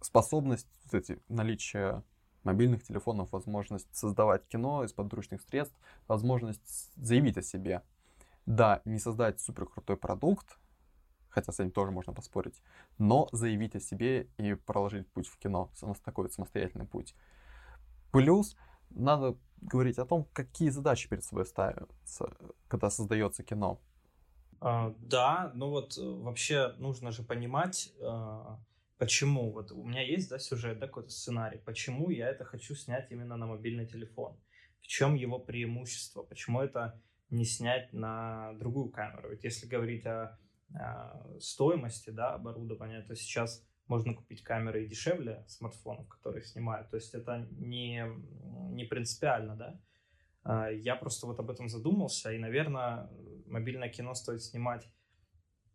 способность, 0.02 0.68
кстати, 0.84 1.22
наличие 1.30 2.04
мобильных 2.44 2.84
телефонов, 2.84 3.32
возможность 3.32 3.88
создавать 3.96 4.46
кино 4.48 4.84
из 4.84 4.92
подручных 4.92 5.42
средств, 5.42 5.76
возможность 6.08 6.92
заявить 6.96 7.38
о 7.38 7.42
себе. 7.42 7.82
Да, 8.46 8.82
не 8.84 9.00
создать 9.00 9.40
супер 9.40 9.66
крутой 9.66 9.96
продукт, 9.96 10.58
хотя 11.34 11.52
с 11.52 11.60
этим 11.60 11.72
тоже 11.72 11.92
можно 11.92 12.14
поспорить, 12.14 12.62
но 12.98 13.28
заявить 13.32 13.76
о 13.76 13.80
себе 13.80 14.28
и 14.38 14.54
проложить 14.54 15.12
путь 15.12 15.28
в 15.28 15.38
кино, 15.38 15.72
такой 16.06 16.30
самостоятельный 16.30 16.86
путь. 16.86 17.16
Плюс 18.12 18.56
надо 18.92 19.36
говорить 19.62 19.98
о 19.98 20.06
том, 20.06 20.26
какие 20.34 20.70
задачи 20.70 21.10
перед 21.10 21.24
собой 21.24 21.46
ставятся, 21.46 22.38
когда 22.68 22.90
создается 22.90 23.44
кино. 23.44 23.82
А, 24.62 24.94
да, 25.00 25.52
ну 25.56 25.70
вот 25.70 25.98
э, 25.98 26.02
вообще 26.02 26.74
нужно 26.78 27.12
же 27.12 27.24
понимать, 27.24 27.92
а, 28.02 28.60
почему. 28.98 29.52
Вот 29.52 29.72
у 29.72 29.84
меня 29.84 30.02
есть 30.02 30.30
да, 30.30 30.38
сюжет, 30.40 30.80
да, 30.80 30.88
какой-то 30.88 31.10
сценарий, 31.10 31.60
почему 31.66 32.10
я 32.12 32.30
это 32.30 32.46
хочу 32.46 32.76
снять 32.76 33.12
именно 33.12 33.36
на 33.36 33.48
мобильный 33.48 33.88
телефон. 33.88 34.38
В 34.80 34.88
чем 34.88 35.16
его 35.16 35.40
преимущество? 35.40 36.24
Почему 36.24 36.62
это 36.62 37.02
не 37.30 37.46
снять 37.46 37.92
на 37.94 38.54
другую 38.54 38.90
камеру? 38.90 39.32
Ведь 39.32 39.44
если 39.44 39.66
говорить 39.66 40.06
о 40.06 40.38
стоимости 41.40 42.10
да, 42.10 42.34
оборудования, 42.34 43.02
то 43.02 43.16
сейчас 43.16 43.64
можно 43.88 44.14
купить 44.14 44.44
камеры 44.44 44.84
и 44.84 44.88
дешевле 44.88 45.44
смартфонов, 45.48 46.08
которые 46.08 46.44
снимают. 46.44 46.90
То 46.90 46.96
есть 46.96 47.14
это 47.14 47.48
не, 47.52 48.06
не 48.72 48.86
принципиально, 48.86 49.56
да. 49.56 49.80
А, 50.44 50.70
я 50.70 50.96
просто 50.96 51.28
вот 51.28 51.40
об 51.40 51.50
этом 51.50 51.70
задумался, 51.70 52.32
и, 52.32 52.38
наверное, 52.38 53.10
мобильное 53.46 53.90
кино 53.90 54.14
стоит 54.14 54.42
снимать 54.42 54.88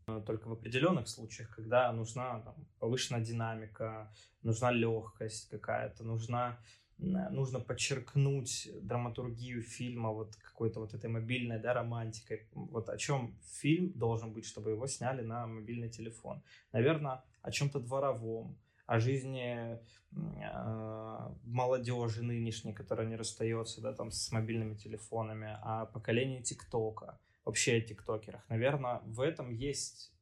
э, 0.07 0.23
только 0.27 0.49
в 0.49 0.53
определенных 0.53 1.09
случаях, 1.09 1.55
когда 1.55 1.93
нужна 1.93 2.41
там, 2.41 2.55
повышенная 2.79 3.21
динамика, 3.21 4.13
нужна 4.43 4.71
легкость 4.71 5.49
какая-то, 5.49 6.05
нужна 6.05 6.59
нужно 6.99 7.61
подчеркнуть 7.61 8.69
драматургию 8.83 9.63
фильма 9.63 10.11
вот 10.11 10.35
какой-то 10.37 10.81
вот 10.81 10.95
этой 10.95 11.09
мобильной, 11.09 11.59
да, 11.61 11.73
романтикой. 11.75 12.49
Вот 12.53 12.89
о 12.89 12.97
чем 12.97 13.39
фильм 13.61 13.93
должен 13.95 14.33
быть, 14.33 14.45
чтобы 14.45 14.71
его 14.71 14.87
сняли 14.87 15.23
на 15.23 15.47
мобильный 15.47 15.89
телефон. 15.89 16.43
Наверное, 16.73 17.23
о 17.43 17.51
чем-то 17.51 17.81
дворовом, 17.81 18.59
о 18.87 18.99
жизни 18.99 19.79
э, 20.13 21.35
молодежи 21.45 22.23
нынешней, 22.23 22.73
которая 22.73 23.07
не 23.07 23.17
расстается, 23.17 23.81
да, 23.81 23.93
там 23.93 24.11
с 24.11 24.33
мобильными 24.33 24.75
телефонами, 24.75 25.59
о 25.63 25.87
поколении 25.87 26.41
ТикТока, 26.41 27.21
вообще 27.45 27.77
о 27.77 27.81
ТикТокерах. 27.81 28.49
Наверное, 28.49 29.01
в 29.05 29.21
этом 29.21 29.51
есть 29.51 30.13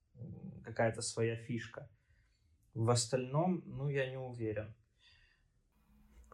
какая-то 0.64 1.00
своя 1.00 1.36
фишка. 1.36 1.88
В 2.74 2.90
остальном, 2.90 3.62
ну, 3.66 3.88
я 3.88 4.10
не 4.10 4.18
уверен. 4.18 4.74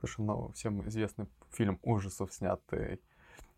Слушай, 0.02 0.22
ну, 0.22 0.50
всем 0.52 0.88
известный 0.88 1.28
фильм 1.52 1.78
ужасов, 1.84 2.34
снятый, 2.34 3.00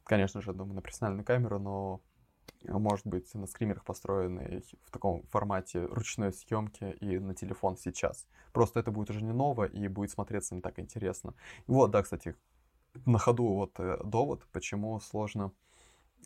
конечно 0.04 0.42
же, 0.42 0.52
думаю, 0.52 0.74
на 0.74 0.82
профессиональную 0.82 1.24
камеру, 1.24 1.58
но 1.58 2.02
может 2.64 3.06
быть 3.06 3.32
на 3.34 3.46
скримерах 3.46 3.82
построенный 3.82 4.62
в 4.82 4.90
таком 4.90 5.22
формате 5.28 5.86
ручной 5.86 6.34
съемки 6.34 6.98
и 7.00 7.18
на 7.18 7.34
телефон 7.34 7.78
сейчас. 7.78 8.26
Просто 8.52 8.78
это 8.78 8.90
будет 8.90 9.08
уже 9.08 9.22
не 9.22 9.32
ново 9.32 9.64
и 9.64 9.88
будет 9.88 10.10
смотреться 10.10 10.54
не 10.54 10.60
так 10.60 10.78
интересно. 10.78 11.32
И 11.66 11.70
вот, 11.70 11.90
да, 11.90 12.02
кстати, 12.02 12.36
на 13.06 13.18
ходу 13.18 13.46
вот 13.46 13.80
э, 13.80 13.96
довод, 14.04 14.46
почему 14.52 15.00
сложно 15.00 15.50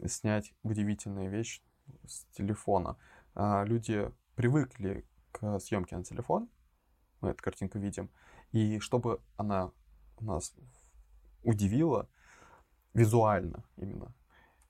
снять 0.04 0.52
удивительную 0.64 1.31
вещь 1.31 1.62
с 2.09 2.24
телефона. 2.33 2.96
А, 3.37 3.62
люди 3.62 4.11
привыкли 4.35 5.07
к 5.31 5.61
съемке 5.61 5.96
на 5.96 6.02
телефон, 6.02 6.48
мы 7.20 7.31
эту 7.31 7.40
картинку 7.40 7.78
видим, 7.78 8.11
и 8.50 8.81
чтобы 8.81 9.20
она 9.37 9.70
нас 10.24 10.54
удивило 11.42 12.09
визуально 12.94 13.64
именно. 13.76 14.12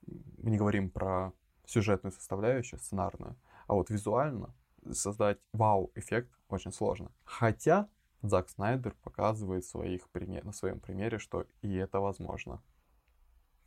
Мы 0.05 0.51
не 0.51 0.57
говорим 0.57 0.89
про 0.89 1.33
сюжетную 1.65 2.11
составляющую, 2.11 2.79
сценарную, 2.79 3.35
а 3.67 3.73
вот 3.73 3.89
визуально 3.89 4.53
создать 4.91 5.39
вау-эффект 5.53 6.31
очень 6.47 6.71
сложно. 6.71 7.11
Хотя 7.25 7.89
Зак 8.21 8.49
Снайдер 8.49 8.95
показывает 9.03 9.65
своих 9.65 10.09
пример, 10.09 10.43
на 10.43 10.51
своем 10.51 10.79
примере, 10.79 11.19
что 11.19 11.45
и 11.61 11.73
это 11.75 11.99
возможно. 11.99 12.61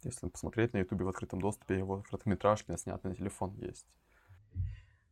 Если 0.02 0.28
посмотреть 0.28 0.72
на 0.72 0.78
ютубе 0.78 1.04
в 1.04 1.08
открытом 1.08 1.40
доступе, 1.40 1.78
его 1.78 2.02
короткометражки 2.02 2.76
снят 2.76 3.02
на 3.04 3.14
телефон 3.14 3.54
есть. 3.54 3.86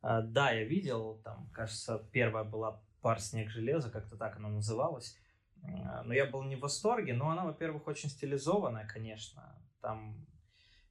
А, 0.03 0.21
да, 0.21 0.51
я 0.51 0.65
видел, 0.65 1.21
там, 1.25 1.49
кажется, 1.53 2.07
первая 2.13 2.45
была 2.45 2.83
«Пар 3.01 3.21
снег 3.21 3.51
железа», 3.51 3.91
как-то 3.91 4.17
так 4.17 4.37
она 4.37 4.49
называлась. 4.49 5.17
А, 5.63 6.03
но 6.05 6.15
я 6.15 6.27
был 6.27 6.43
не 6.43 6.57
в 6.57 6.61
восторге, 6.61 7.15
но 7.15 7.31
она, 7.31 7.45
во-первых, 7.45 7.87
очень 7.87 8.09
стилизованная, 8.09 8.87
конечно. 8.87 9.57
Там 9.81 10.27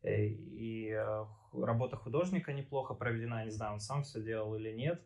э, 0.01 0.25
и 0.25 0.89
э, 0.91 1.25
работа 1.53 1.95
художника 1.95 2.53
неплохо 2.53 2.93
проведена, 2.93 3.45
не 3.45 3.51
знаю, 3.51 3.73
он 3.73 3.79
сам 3.79 4.03
все 4.03 4.21
делал 4.21 4.55
или 4.55 4.71
нет. 4.71 5.01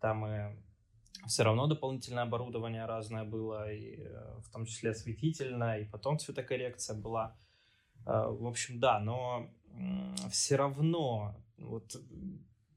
Там 0.00 0.26
и 0.26 0.56
все 1.26 1.44
равно 1.44 1.66
дополнительное 1.66 2.24
оборудование 2.24 2.86
разное 2.86 3.24
было, 3.24 3.72
и 3.72 3.96
э, 3.98 4.40
в 4.44 4.50
том 4.50 4.66
числе 4.66 4.90
осветительное, 4.90 5.80
и 5.80 5.84
потом 5.84 6.18
цветокоррекция 6.18 6.96
была. 6.96 7.36
В 8.04 8.48
общем, 8.48 8.80
да, 8.80 8.98
но 8.98 9.48
все 10.28 10.56
равно 10.56 11.36
вот 11.56 11.94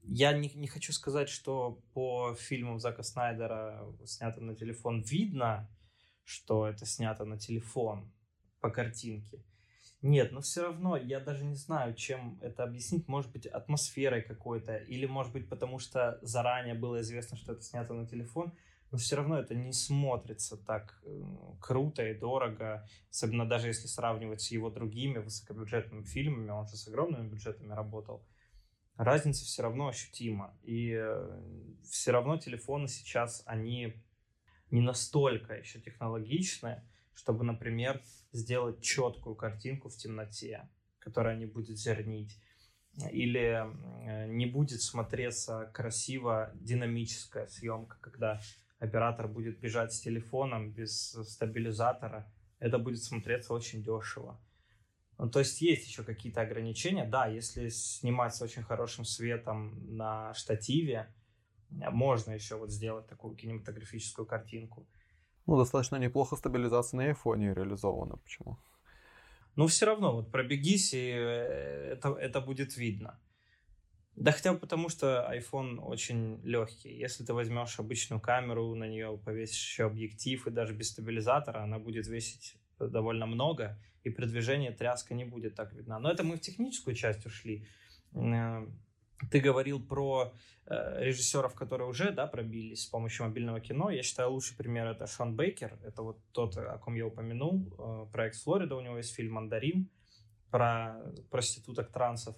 я 0.07 0.33
не, 0.33 0.51
не 0.53 0.67
хочу 0.67 0.93
сказать, 0.93 1.29
что 1.29 1.81
по 1.93 2.35
фильмам 2.35 2.79
Зака 2.79 3.03
Снайдера, 3.03 3.85
снятым 4.05 4.47
на 4.47 4.55
телефон, 4.55 5.01
видно, 5.01 5.67
что 6.25 6.67
это 6.67 6.85
снято 6.85 7.23
на 7.23 7.37
телефон 7.37 8.11
по 8.59 8.69
картинке. 8.69 9.43
Нет, 10.01 10.31
но 10.31 10.41
все 10.41 10.63
равно 10.63 10.97
я 10.97 11.19
даже 11.19 11.45
не 11.45 11.55
знаю, 11.55 11.95
чем 11.95 12.37
это 12.41 12.63
объяснить. 12.63 13.07
Может 13.07 13.31
быть, 13.31 13.47
атмосферой 13.47 14.21
какой-то, 14.21 14.75
или 14.75 15.05
может 15.05 15.31
быть, 15.31 15.49
потому 15.49 15.79
что 15.79 16.19
заранее 16.21 16.75
было 16.75 17.01
известно, 17.01 17.37
что 17.37 17.53
это 17.53 17.61
снято 17.61 17.93
на 17.93 18.05
телефон, 18.05 18.53
но 18.91 18.97
все 18.97 19.15
равно 19.15 19.39
это 19.39 19.55
не 19.55 19.73
смотрится 19.73 20.57
так 20.57 21.03
круто 21.59 22.05
и 22.07 22.13
дорого, 22.13 22.87
особенно 23.09 23.47
даже 23.47 23.67
если 23.67 23.87
сравнивать 23.87 24.41
с 24.41 24.51
его 24.51 24.69
другими 24.69 25.17
высокобюджетными 25.17 26.03
фильмами, 26.03 26.51
он 26.51 26.67
же 26.67 26.75
с 26.77 26.87
огромными 26.87 27.27
бюджетами 27.27 27.73
работал 27.73 28.23
разница 28.97 29.43
все 29.45 29.63
равно 29.63 29.87
ощутима. 29.87 30.57
И 30.63 30.93
э, 30.97 31.41
все 31.83 32.11
равно 32.11 32.37
телефоны 32.37 32.87
сейчас, 32.87 33.43
они 33.45 33.95
не 34.75 34.81
настолько 34.81 35.53
еще 35.53 35.79
технологичны, 35.79 36.83
чтобы, 37.13 37.45
например, 37.45 38.01
сделать 38.33 38.81
четкую 38.81 39.35
картинку 39.35 39.87
в 39.87 39.95
темноте, 39.95 40.67
которая 40.99 41.37
не 41.37 41.45
будет 41.45 41.77
зернить, 41.77 42.37
или 43.11 43.65
не 44.27 44.45
будет 44.45 44.81
смотреться 44.81 45.71
красиво 45.73 46.51
динамическая 46.55 47.47
съемка, 47.47 47.97
когда 48.01 48.41
оператор 48.79 49.29
будет 49.29 49.59
бежать 49.59 49.93
с 49.93 50.01
телефоном 50.01 50.71
без 50.71 51.11
стабилизатора. 51.11 52.29
Это 52.59 52.77
будет 52.77 53.01
смотреться 53.01 53.53
очень 53.53 53.81
дешево. 53.81 54.37
Ну, 55.17 55.29
то 55.29 55.39
есть 55.39 55.61
есть 55.61 55.87
еще 55.87 56.03
какие-то 56.03 56.41
ограничения. 56.41 57.05
Да, 57.05 57.27
если 57.27 57.69
снимать 57.69 58.35
с 58.35 58.41
очень 58.41 58.63
хорошим 58.63 59.05
светом 59.05 59.95
на 59.95 60.33
штативе, 60.33 61.07
можно 61.91 62.31
еще 62.31 62.55
вот 62.55 62.71
сделать 62.71 63.07
такую 63.07 63.35
кинематографическую 63.35 64.25
картинку. 64.25 64.87
Ну, 65.45 65.57
достаточно 65.57 65.97
неплохо 65.97 66.35
стабилизация 66.35 66.97
на 66.97 67.03
айфоне 67.05 67.53
реализована. 67.53 68.17
Почему? 68.17 68.57
Ну, 69.55 69.67
все 69.67 69.85
равно, 69.85 70.13
вот 70.13 70.31
пробегись, 70.31 70.93
и 70.93 71.11
э, 71.11 71.93
это, 71.93 72.09
это 72.09 72.41
будет 72.41 72.77
видно. 72.77 73.19
Да 74.15 74.31
хотя 74.31 74.53
бы 74.53 74.59
потому, 74.59 74.89
что 74.89 75.29
iPhone 75.33 75.79
очень 75.79 76.41
легкий. 76.43 76.89
Если 76.89 77.25
ты 77.25 77.33
возьмешь 77.33 77.79
обычную 77.79 78.21
камеру, 78.21 78.73
на 78.75 78.87
нее 78.87 79.17
повесишь 79.25 79.61
еще 79.61 79.85
объектив, 79.85 80.47
и 80.47 80.51
даже 80.51 80.73
без 80.73 80.91
стабилизатора, 80.91 81.63
она 81.63 81.79
будет 81.79 82.07
весить 82.07 82.57
довольно 82.79 83.25
много, 83.25 83.77
и 84.03 84.09
при 84.09 84.25
движении 84.25 84.69
тряска 84.69 85.13
не 85.13 85.25
будет 85.25 85.55
так 85.55 85.73
видна. 85.73 85.99
Но 85.99 86.09
это 86.09 86.23
мы 86.23 86.37
в 86.37 86.41
техническую 86.41 86.95
часть 86.95 87.25
ушли. 87.25 87.67
Э, 89.21 89.25
ты 89.31 89.39
говорил 89.39 89.85
про 89.85 90.33
э, 90.65 91.03
режиссеров, 91.03 91.53
которые 91.55 91.87
уже 91.87 92.11
да, 92.11 92.27
пробились 92.27 92.83
с 92.83 92.85
помощью 92.85 93.25
мобильного 93.25 93.59
кино. 93.59 93.89
Я 93.89 94.03
считаю, 94.03 94.31
лучший 94.31 94.55
пример 94.57 94.87
это 94.87 95.07
Шон 95.07 95.35
Бейкер. 95.35 95.79
Это 95.83 96.01
вот 96.01 96.19
тот, 96.31 96.57
о 96.57 96.77
ком 96.77 96.95
я 96.95 97.05
упомянул. 97.05 97.73
Э, 97.77 98.11
проект 98.11 98.37
Флорида, 98.37 98.75
у 98.75 98.81
него 98.81 98.97
есть 98.97 99.13
фильм 99.13 99.33
«Мандарин» 99.33 99.89
про 100.51 100.95
проституток 101.31 101.91
трансов. 101.91 102.35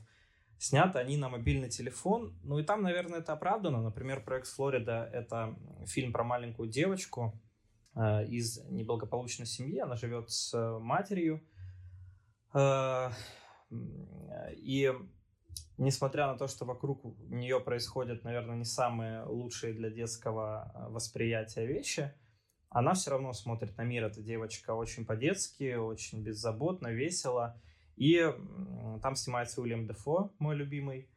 Сняты 0.59 0.97
они 0.97 1.17
на 1.17 1.29
мобильный 1.29 1.69
телефон. 1.69 2.39
Ну 2.43 2.57
и 2.57 2.63
там, 2.63 2.81
наверное, 2.81 3.19
это 3.19 3.33
оправдано. 3.33 3.81
Например, 3.81 4.23
проект 4.23 4.47
Флорида— 4.47 5.09
это 5.13 5.55
фильм 5.85 6.11
про 6.11 6.23
маленькую 6.23 6.69
девочку 6.69 7.39
э, 7.95 8.25
из 8.25 8.63
неблагополучной 8.69 9.45
семьи. 9.45 9.79
Она 9.79 9.95
живет 9.95 10.31
с 10.31 10.79
матерью, 10.79 11.43
Э, 12.53 13.11
и 14.55 14.93
несмотря 15.77 16.27
на 16.27 16.37
то, 16.37 16.47
что 16.47 16.65
вокруг 16.65 17.03
нее 17.29 17.59
происходят, 17.59 18.23
наверное, 18.23 18.55
не 18.55 18.65
самые 18.65 19.23
лучшие 19.23 19.73
для 19.73 19.89
детского 19.89 20.71
э, 20.73 20.91
восприятия 20.91 21.65
вещи, 21.65 22.13
она 22.69 22.93
все 22.93 23.11
равно 23.11 23.33
смотрит 23.33 23.77
на 23.77 23.83
мир. 23.83 24.05
Эта 24.05 24.21
девочка 24.21 24.71
очень 24.71 25.05
по-детски, 25.05 25.75
очень 25.75 26.23
беззаботно, 26.23 26.89
весело. 26.89 27.61
И 27.95 28.21
там 29.01 29.15
снимается 29.15 29.61
Уильям 29.61 29.87
Дефо, 29.87 30.33
мой 30.39 30.55
любимый, 30.55 31.09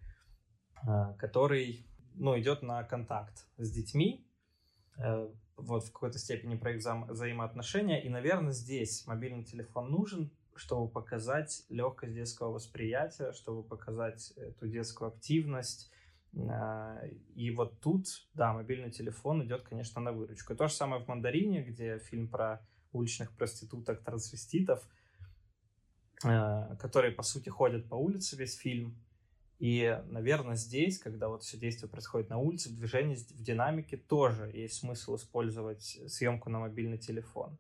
э, 0.87 1.15
который 1.19 1.87
ну, 2.15 2.39
идет 2.39 2.63
на 2.63 2.83
контакт 2.85 3.47
с 3.57 3.71
детьми, 3.71 4.27
вот 5.57 5.85
в 5.85 5.93
какой-то 5.93 6.19
степени 6.19 6.57
про 6.57 6.73
их 6.73 6.83
взаимоотношения. 7.09 8.03
И, 8.03 8.09
наверное, 8.09 8.53
здесь 8.53 9.07
мобильный 9.07 9.45
телефон 9.45 9.91
нужен, 9.91 10.33
чтобы 10.61 10.91
показать 10.91 11.65
легкость 11.71 12.13
детского 12.13 12.53
восприятия, 12.53 13.33
чтобы 13.33 13.63
показать 13.63 14.33
эту 14.37 14.69
детскую 14.69 15.09
активность. 15.09 15.91
А, 16.37 17.01
и 17.35 17.51
вот 17.51 17.81
тут, 17.81 18.05
да, 18.35 18.53
мобильный 18.53 18.91
телефон 18.91 19.43
идет, 19.43 19.63
конечно, 19.63 20.03
на 20.03 20.13
выручку. 20.13 20.53
И 20.53 20.57
то 20.57 20.69
же 20.69 20.75
самое 20.75 21.03
в 21.03 21.09
«Мандарине», 21.09 21.63
где 21.63 21.99
фильм 21.99 22.29
про 22.29 22.61
уличных 22.93 23.33
проституток, 23.33 24.05
трансвеститов, 24.05 24.87
а, 26.25 26.77
которые, 26.77 27.13
по 27.13 27.23
сути, 27.23 27.49
ходят 27.49 27.89
по 27.89 27.95
улице 27.95 28.37
весь 28.37 28.55
фильм. 28.55 29.03
И, 29.61 29.99
наверное, 30.09 30.57
здесь, 30.57 30.99
когда 30.99 31.29
вот 31.29 31.43
все 31.43 31.57
действие 31.57 31.89
происходит 31.89 32.29
на 32.29 32.37
улице, 32.37 32.69
в 32.69 32.77
движении, 32.77 33.15
в 33.17 33.43
динамике, 33.43 33.97
тоже 33.97 34.51
есть 34.53 34.75
смысл 34.75 35.17
использовать 35.17 36.01
съемку 36.07 36.51
на 36.51 36.59
мобильный 36.59 36.99
телефон. 36.99 37.57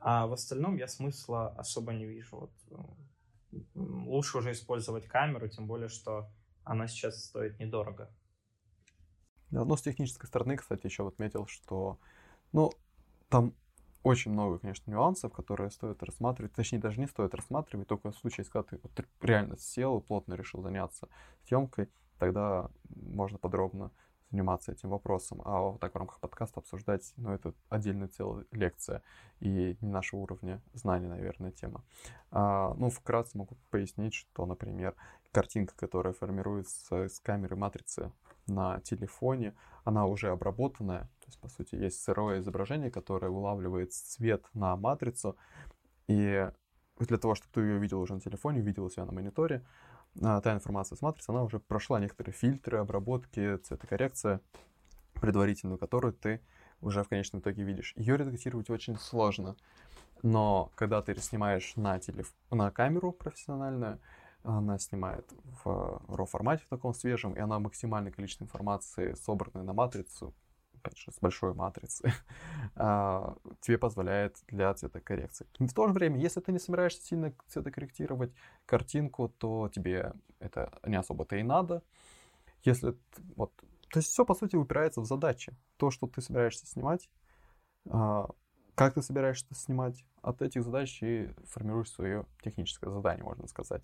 А 0.00 0.26
в 0.26 0.32
остальном 0.32 0.76
я 0.76 0.88
смысла 0.88 1.48
особо 1.56 1.92
не 1.92 2.06
вижу. 2.06 2.36
Вот, 2.36 2.52
ну, 2.70 2.96
лучше 3.74 4.38
уже 4.38 4.52
использовать 4.52 5.06
камеру, 5.06 5.48
тем 5.48 5.66
более, 5.66 5.88
что 5.88 6.30
она 6.64 6.88
сейчас 6.88 7.24
стоит 7.24 7.58
недорого. 7.58 8.10
Да, 9.50 9.64
но 9.64 9.76
с 9.76 9.82
технической 9.82 10.28
стороны, 10.28 10.56
кстати, 10.56 10.86
еще 10.86 11.06
отметил, 11.06 11.46
что, 11.46 11.98
ну, 12.52 12.72
там 13.28 13.54
очень 14.02 14.30
много, 14.30 14.58
конечно, 14.58 14.90
нюансов, 14.90 15.32
которые 15.32 15.70
стоит 15.70 16.02
рассматривать. 16.02 16.54
Точнее, 16.54 16.78
даже 16.78 17.00
не 17.00 17.06
стоит 17.06 17.34
рассматривать, 17.34 17.88
только 17.88 18.10
в 18.10 18.16
случае, 18.16 18.46
когда 18.46 18.78
ты 18.94 19.04
реально 19.20 19.58
сел, 19.58 20.00
плотно 20.00 20.34
решил 20.34 20.62
заняться 20.62 21.08
съемкой, 21.46 21.90
тогда 22.18 22.70
можно 22.88 23.38
подробно 23.38 23.90
заниматься 24.30 24.72
этим 24.72 24.90
вопросом, 24.90 25.42
а 25.44 25.60
вот 25.60 25.80
так 25.80 25.92
в 25.92 25.96
рамках 25.98 26.20
подкаста 26.20 26.60
обсуждать, 26.60 27.12
ну, 27.16 27.32
это 27.32 27.52
отдельная 27.68 28.08
целая 28.08 28.44
лекция 28.52 29.02
и 29.40 29.76
не 29.80 29.88
нашего 29.88 30.20
уровня 30.20 30.60
знаний, 30.72 31.08
наверное, 31.08 31.50
тема. 31.50 31.82
А, 32.30 32.74
ну, 32.74 32.90
вкратце 32.90 33.36
могу 33.36 33.56
пояснить, 33.70 34.14
что, 34.14 34.46
например, 34.46 34.94
картинка, 35.32 35.74
которая 35.76 36.12
формируется 36.12 37.08
с 37.08 37.20
камеры 37.20 37.56
матрицы 37.56 38.12
на 38.46 38.80
телефоне, 38.80 39.54
она 39.84 40.06
уже 40.06 40.30
обработанная, 40.30 41.02
то 41.20 41.26
есть, 41.26 41.40
по 41.40 41.48
сути, 41.48 41.74
есть 41.74 42.02
сырое 42.02 42.40
изображение, 42.40 42.90
которое 42.90 43.30
улавливает 43.30 43.92
цвет 43.92 44.44
на 44.54 44.76
матрицу, 44.76 45.36
и 46.06 46.50
для 46.98 47.18
того, 47.18 47.34
чтобы 47.34 47.52
ты 47.52 47.60
ее 47.60 47.76
увидел 47.76 48.00
уже 48.00 48.14
на 48.14 48.20
телефоне, 48.20 48.60
увидел 48.60 48.90
себя 48.90 49.06
на 49.06 49.12
мониторе, 49.12 49.64
та 50.18 50.52
информация 50.52 50.96
с 50.96 51.02
матрицы, 51.02 51.30
она 51.30 51.42
уже 51.42 51.58
прошла 51.58 52.00
некоторые 52.00 52.32
фильтры, 52.32 52.78
обработки, 52.78 53.56
цветокоррекция 53.58 54.40
предварительную, 55.14 55.78
которую 55.78 56.12
ты 56.12 56.40
уже 56.80 57.02
в 57.02 57.08
конечном 57.08 57.40
итоге 57.40 57.62
видишь. 57.62 57.92
Ее 57.96 58.16
редактировать 58.16 58.70
очень 58.70 58.98
сложно, 58.98 59.56
но 60.22 60.70
когда 60.74 61.02
ты 61.02 61.14
снимаешь 61.20 61.76
на, 61.76 61.98
телеф... 61.98 62.32
на 62.50 62.70
камеру 62.70 63.12
профессиональную, 63.12 63.98
она 64.42 64.78
снимает 64.78 65.30
в 65.64 66.02
RAW 66.08 66.26
формате 66.26 66.64
в 66.64 66.68
таком 66.68 66.94
свежем, 66.94 67.34
и 67.34 67.38
она 67.38 67.58
максимальное 67.58 68.12
количество 68.12 68.44
информации, 68.44 69.14
собранной 69.14 69.64
на 69.64 69.74
матрицу, 69.74 70.34
опять 70.82 70.98
же, 70.98 71.12
с 71.12 71.18
большой 71.20 71.54
матрицы, 71.54 72.12
а, 72.76 73.36
тебе 73.60 73.78
позволяет 73.78 74.36
для 74.48 74.72
цветокоррекции. 74.74 75.46
В 75.58 75.72
то 75.72 75.86
же 75.86 75.92
время, 75.92 76.18
если 76.18 76.40
ты 76.40 76.52
не 76.52 76.58
собираешься 76.58 77.02
сильно 77.02 77.32
цветокорректировать 77.48 78.32
картинку, 78.66 79.28
то 79.28 79.68
тебе 79.68 80.12
это 80.38 80.78
не 80.86 80.96
особо-то 80.96 81.36
и 81.36 81.42
надо. 81.42 81.82
Если 82.62 82.94
вот, 83.36 83.52
то 83.90 83.98
есть 83.98 84.10
все, 84.10 84.24
по 84.24 84.34
сути, 84.34 84.56
упирается 84.56 85.00
в 85.00 85.06
задачи. 85.06 85.56
То, 85.76 85.90
что 85.90 86.06
ты 86.06 86.20
собираешься 86.20 86.66
снимать, 86.66 87.10
а, 87.88 88.28
как 88.74 88.94
ты 88.94 89.02
собираешься 89.02 89.54
снимать, 89.54 90.04
от 90.22 90.42
этих 90.42 90.62
задач 90.64 91.02
и 91.02 91.30
формируешь 91.44 91.90
свое 91.90 92.26
техническое 92.42 92.90
задание, 92.90 93.24
можно 93.24 93.46
сказать. 93.46 93.82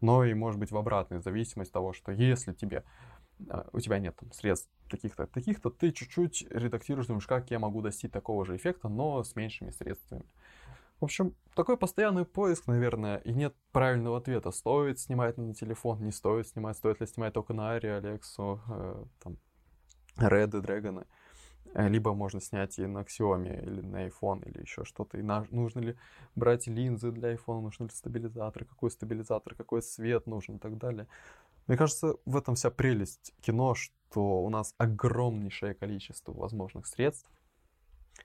Но 0.00 0.24
и, 0.24 0.34
может 0.34 0.58
быть, 0.58 0.70
в 0.70 0.76
обратной 0.76 1.20
зависимость 1.20 1.72
того, 1.72 1.92
что 1.92 2.12
если 2.12 2.52
тебе 2.52 2.84
у 3.72 3.80
тебя 3.80 3.98
нет 3.98 4.16
там, 4.16 4.32
средств 4.32 4.68
таких-то, 4.88 5.26
таких-то, 5.26 5.70
ты 5.70 5.92
чуть-чуть 5.92 6.46
редактируешь, 6.50 7.06
думаешь, 7.06 7.26
как 7.26 7.50
я 7.50 7.58
могу 7.58 7.80
достичь 7.80 8.10
такого 8.10 8.44
же 8.44 8.56
эффекта, 8.56 8.88
но 8.88 9.22
с 9.22 9.36
меньшими 9.36 9.70
средствами. 9.70 10.24
В 11.00 11.04
общем, 11.04 11.34
такой 11.54 11.78
постоянный 11.78 12.26
поиск, 12.26 12.66
наверное, 12.66 13.16
и 13.18 13.32
нет 13.32 13.54
правильного 13.72 14.18
ответа. 14.18 14.50
Стоит 14.50 14.98
снимать 14.98 15.38
на 15.38 15.54
телефон, 15.54 16.04
не 16.04 16.12
стоит 16.12 16.48
снимать, 16.48 16.76
стоит 16.76 17.00
ли 17.00 17.06
снимать 17.06 17.32
только 17.32 17.54
на 17.54 17.72
Ари, 17.72 17.86
Алексу, 17.86 18.60
э, 18.68 19.04
там, 19.20 19.38
Red 20.18 20.58
и 20.58 20.62
Dragon. 20.62 21.06
Либо 21.72 22.12
можно 22.14 22.40
снять 22.40 22.78
и 22.80 22.86
на 22.86 23.02
Xiaomi, 23.02 23.62
или 23.62 23.80
на 23.80 24.08
iPhone, 24.08 24.44
или 24.44 24.60
еще 24.60 24.84
что-то. 24.84 25.18
И 25.18 25.22
на, 25.22 25.46
нужно 25.50 25.80
ли 25.80 25.96
брать 26.34 26.66
линзы 26.66 27.12
для 27.12 27.32
iPhone, 27.32 27.60
нужны 27.60 27.84
ли 27.84 27.90
стабилизаторы, 27.90 28.66
какой 28.66 28.90
стабилизатор, 28.90 29.54
какой 29.54 29.80
свет 29.80 30.26
нужен 30.26 30.56
и 30.56 30.58
так 30.58 30.76
далее. 30.78 31.06
Мне 31.70 31.76
кажется, 31.76 32.16
в 32.26 32.36
этом 32.36 32.56
вся 32.56 32.68
прелесть 32.68 33.32
кино, 33.42 33.76
что 33.76 34.42
у 34.42 34.50
нас 34.50 34.74
огромнейшее 34.76 35.72
количество 35.72 36.32
возможных 36.32 36.84
средств, 36.84 37.30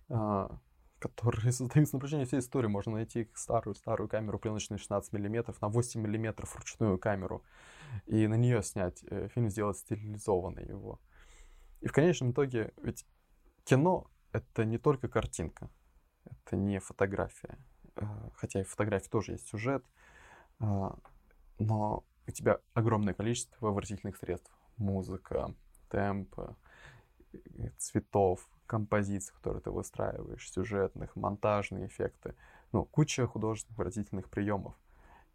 а, 0.09 0.59
которые 0.97 1.51
создаются 1.51 1.95
на 1.95 1.99
протяжении 1.99 2.25
всей 2.25 2.39
истории. 2.39 2.65
Можно 2.65 2.93
найти 2.93 3.29
старую-старую 3.35 4.09
камеру 4.09 4.39
пленочную 4.39 4.79
16 4.79 5.13
мм 5.13 5.53
на 5.61 5.69
8 5.69 6.01
мм 6.01 6.43
ручную 6.55 6.97
камеру 6.97 7.43
и 8.07 8.25
на 8.25 8.33
нее 8.33 8.63
снять 8.63 9.03
э, 9.03 9.27
фильм, 9.27 9.51
сделать 9.51 9.77
стилизованный 9.77 10.65
его. 10.65 10.99
И 11.81 11.87
в 11.87 11.91
конечном 11.91 12.31
итоге, 12.31 12.73
ведь 12.81 13.05
кино— 13.63 14.09
это 14.31 14.65
не 14.65 14.79
только 14.79 15.07
картинка, 15.07 15.69
это 16.25 16.55
не 16.55 16.79
фотография. 16.79 17.59
Э, 17.95 18.05
хотя 18.33 18.61
и 18.61 18.63
в 18.63 18.69
фотографии 18.69 19.09
тоже 19.09 19.33
есть 19.33 19.47
сюжет, 19.47 19.85
э, 20.61 20.89
но 21.59 22.03
у 22.27 22.31
тебя 22.31 22.59
огромное 22.73 23.13
количество 23.13 23.71
выразительных 23.71 24.17
средств. 24.17 24.51
Музыка, 24.77 25.53
темп, 25.89 26.35
цветов, 27.77 28.47
композиций, 28.65 29.33
которые 29.35 29.61
ты 29.61 29.71
выстраиваешь, 29.71 30.51
сюжетных, 30.51 31.15
монтажные 31.15 31.87
эффекты. 31.87 32.35
Ну, 32.71 32.85
куча 32.85 33.27
художественных 33.27 33.77
выразительных 33.77 34.29
приемов. 34.29 34.75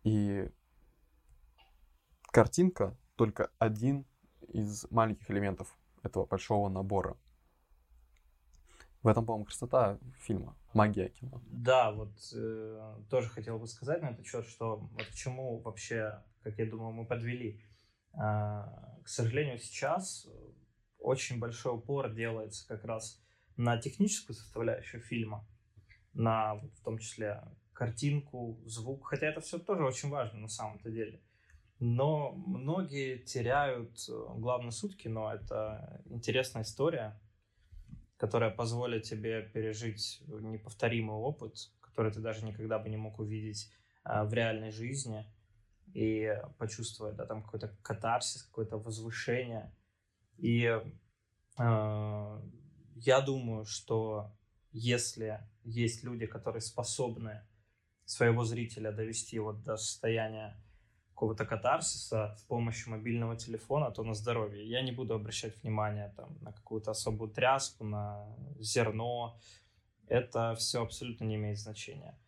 И 0.03 0.51
картинка 2.33 2.97
только 3.17 3.51
один 3.59 4.07
из 4.49 4.91
маленьких 4.91 5.31
элементов 5.31 5.79
этого 6.03 6.27
большого 6.27 6.69
набора. 6.69 7.17
В 9.03 9.09
этом, 9.09 9.25
по-моему, 9.25 9.47
красота 9.47 9.99
фильма, 10.19 10.57
магия 10.75 11.09
кино. 11.09 11.43
Да, 11.47 11.91
вот 11.91 12.15
э, 12.35 12.97
тоже 13.09 13.31
хотел 13.31 13.59
бы 13.59 13.67
сказать 13.67 14.03
на 14.03 14.11
этот 14.11 14.27
счет, 14.27 14.47
что 14.47 14.77
вот 14.77 15.07
к 15.07 15.15
чему 15.15 15.61
вообще, 15.61 16.23
как 16.43 16.59
я 16.59 16.67
думаю, 16.67 16.93
мы 16.93 17.07
подвели. 17.07 17.63
Э, 18.13 18.67
к 19.03 19.09
сожалению, 19.09 19.59
сейчас 19.59 20.29
очень 20.99 21.39
большой 21.39 21.77
упор 21.77 22.13
делается 22.13 22.69
как 22.69 22.85
раз 22.85 23.23
на 23.57 23.79
техническую 23.79 24.37
составляющую 24.37 25.01
фильма, 25.03 25.47
на 26.13 26.57
в 26.57 26.81
том 26.85 26.99
числе 26.99 27.43
картинку, 27.73 28.61
звук, 28.67 29.07
хотя 29.07 29.29
это 29.29 29.41
все 29.41 29.59
тоже 29.59 29.85
очень 29.85 30.11
важно 30.11 30.41
на 30.41 30.49
самом-то 30.49 30.91
деле. 30.91 31.23
Но 31.79 32.33
многие 32.33 33.17
теряют 33.25 33.97
э, 34.09 34.13
главную 34.37 34.73
суть 34.73 34.99
кино. 34.99 35.33
Это 35.33 36.03
интересная 36.11 36.63
история, 36.63 37.19
которая 38.21 38.51
позволит 38.51 39.05
тебе 39.05 39.41
пережить 39.41 40.23
неповторимый 40.29 41.17
опыт, 41.17 41.73
который 41.81 42.13
ты 42.13 42.21
даже 42.21 42.45
никогда 42.45 42.79
бы 42.79 42.91
не 42.91 42.99
мог 42.99 43.19
увидеть 43.19 43.73
э, 44.05 44.25
в 44.25 44.35
реальной 44.35 44.71
жизни 44.71 45.25
и 45.95 46.39
почувствовать 46.59 47.17
да, 47.17 47.25
там 47.25 47.43
какой-то 47.43 47.75
катарсис, 47.81 48.43
какое-то 48.43 48.77
возвышение. 48.77 49.75
И 50.37 50.65
э, 51.59 52.41
я 52.97 53.21
думаю, 53.23 53.65
что 53.65 54.31
если 54.71 55.41
есть 55.65 56.05
люди, 56.05 56.27
которые 56.27 56.61
способны 56.61 57.41
своего 58.05 58.45
зрителя 58.45 58.93
довести 58.93 59.39
вот 59.39 59.63
до 59.63 59.79
состояния 59.79 60.63
какого-то 61.21 61.45
катарсиса 61.45 62.35
с 62.39 62.43
помощью 62.45 62.93
мобильного 62.93 63.37
телефона, 63.37 63.91
то 63.91 64.03
на 64.03 64.15
здоровье. 64.15 64.67
Я 64.67 64.81
не 64.81 64.91
буду 64.91 65.15
обращать 65.15 65.63
внимание 65.63 66.15
там, 66.17 66.39
на 66.41 66.51
какую-то 66.51 66.93
особую 66.93 67.31
тряску, 67.31 67.85
на 67.85 68.27
зерно. 68.59 69.37
Это 70.09 70.55
все 70.55 70.83
абсолютно 70.83 71.27
не 71.27 71.35
имеет 71.35 71.59
значения. 71.59 72.19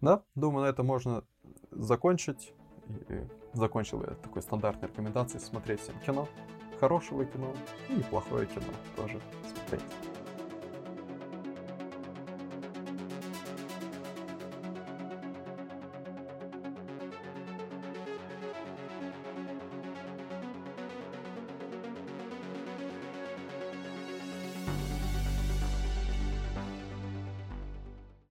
Да, 0.00 0.22
думаю, 0.36 0.66
на 0.66 0.68
это 0.68 0.84
можно 0.84 1.24
закончить. 1.72 2.52
И 3.08 3.26
закончил 3.54 4.00
я 4.02 4.14
такой 4.14 4.42
стандартной 4.42 4.88
рекомендацией 4.88 5.40
смотреть 5.40 5.80
всем 5.80 5.98
кино. 5.98 6.28
Хорошего 6.78 7.24
кино 7.24 7.52
и 7.88 8.00
плохое 8.04 8.46
кино 8.46 8.72
тоже 8.94 9.20
смотреть. 9.52 9.82